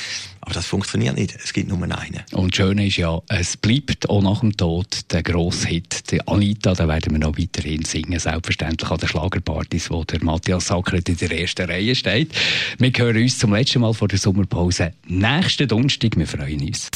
aber 0.44 0.52
das 0.52 0.66
funktioniert 0.66 1.16
nicht. 1.16 1.34
Es 1.42 1.54
gibt 1.54 1.70
nur 1.70 1.82
einen. 1.82 2.22
Und 2.32 2.52
das 2.52 2.56
Schöne 2.56 2.86
ist 2.86 2.98
ja, 2.98 3.18
es 3.28 3.56
bleibt 3.56 4.10
auch 4.10 4.20
nach 4.20 4.40
dem 4.40 4.54
Tod 4.54 5.10
der 5.10 5.22
grosse 5.22 5.68
Hit. 5.68 6.10
Die 6.10 6.26
Anita, 6.28 6.74
da 6.74 6.86
werden 6.86 7.12
wir 7.12 7.18
noch 7.18 7.38
weiterhin 7.38 7.82
singen. 7.86 8.18
Selbstverständlich 8.18 8.90
an 8.90 8.98
den 8.98 9.08
Schlagerpartys, 9.08 9.90
wo 9.90 10.04
der 10.04 10.22
Matthias 10.22 10.66
Sackert 10.66 11.08
in 11.08 11.16
der 11.16 11.30
ersten 11.38 11.68
Reihe 11.68 11.94
steht. 11.94 12.32
Wir 12.78 12.92
hören 12.96 13.22
uns 13.22 13.38
zum 13.38 13.54
letzten 13.54 13.80
Mal 13.80 13.94
vor 13.94 14.08
der 14.08 14.18
Sommerpause 14.18 14.92
nächsten 15.06 15.68
Donnerstag. 15.68 16.16
Wir 16.16 16.26
freuen 16.26 16.60
uns. 16.60 16.90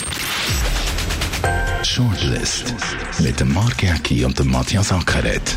Shortlist 1.83 2.75
mit 3.21 3.39
dem 3.41 3.53
Mark 3.53 3.83
Jäcki 3.83 4.25
und 4.25 4.39
dem 4.39 4.51
Matthias 4.51 4.93
Ackeret. 4.93 5.57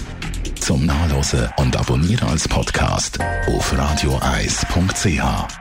Zum 0.60 0.86
Nachlesen 0.86 1.50
und 1.58 1.76
Abonnieren 1.76 2.30
als 2.30 2.48
Podcast 2.48 3.20
auf 3.48 3.78
radioeis.ch. 3.78 5.61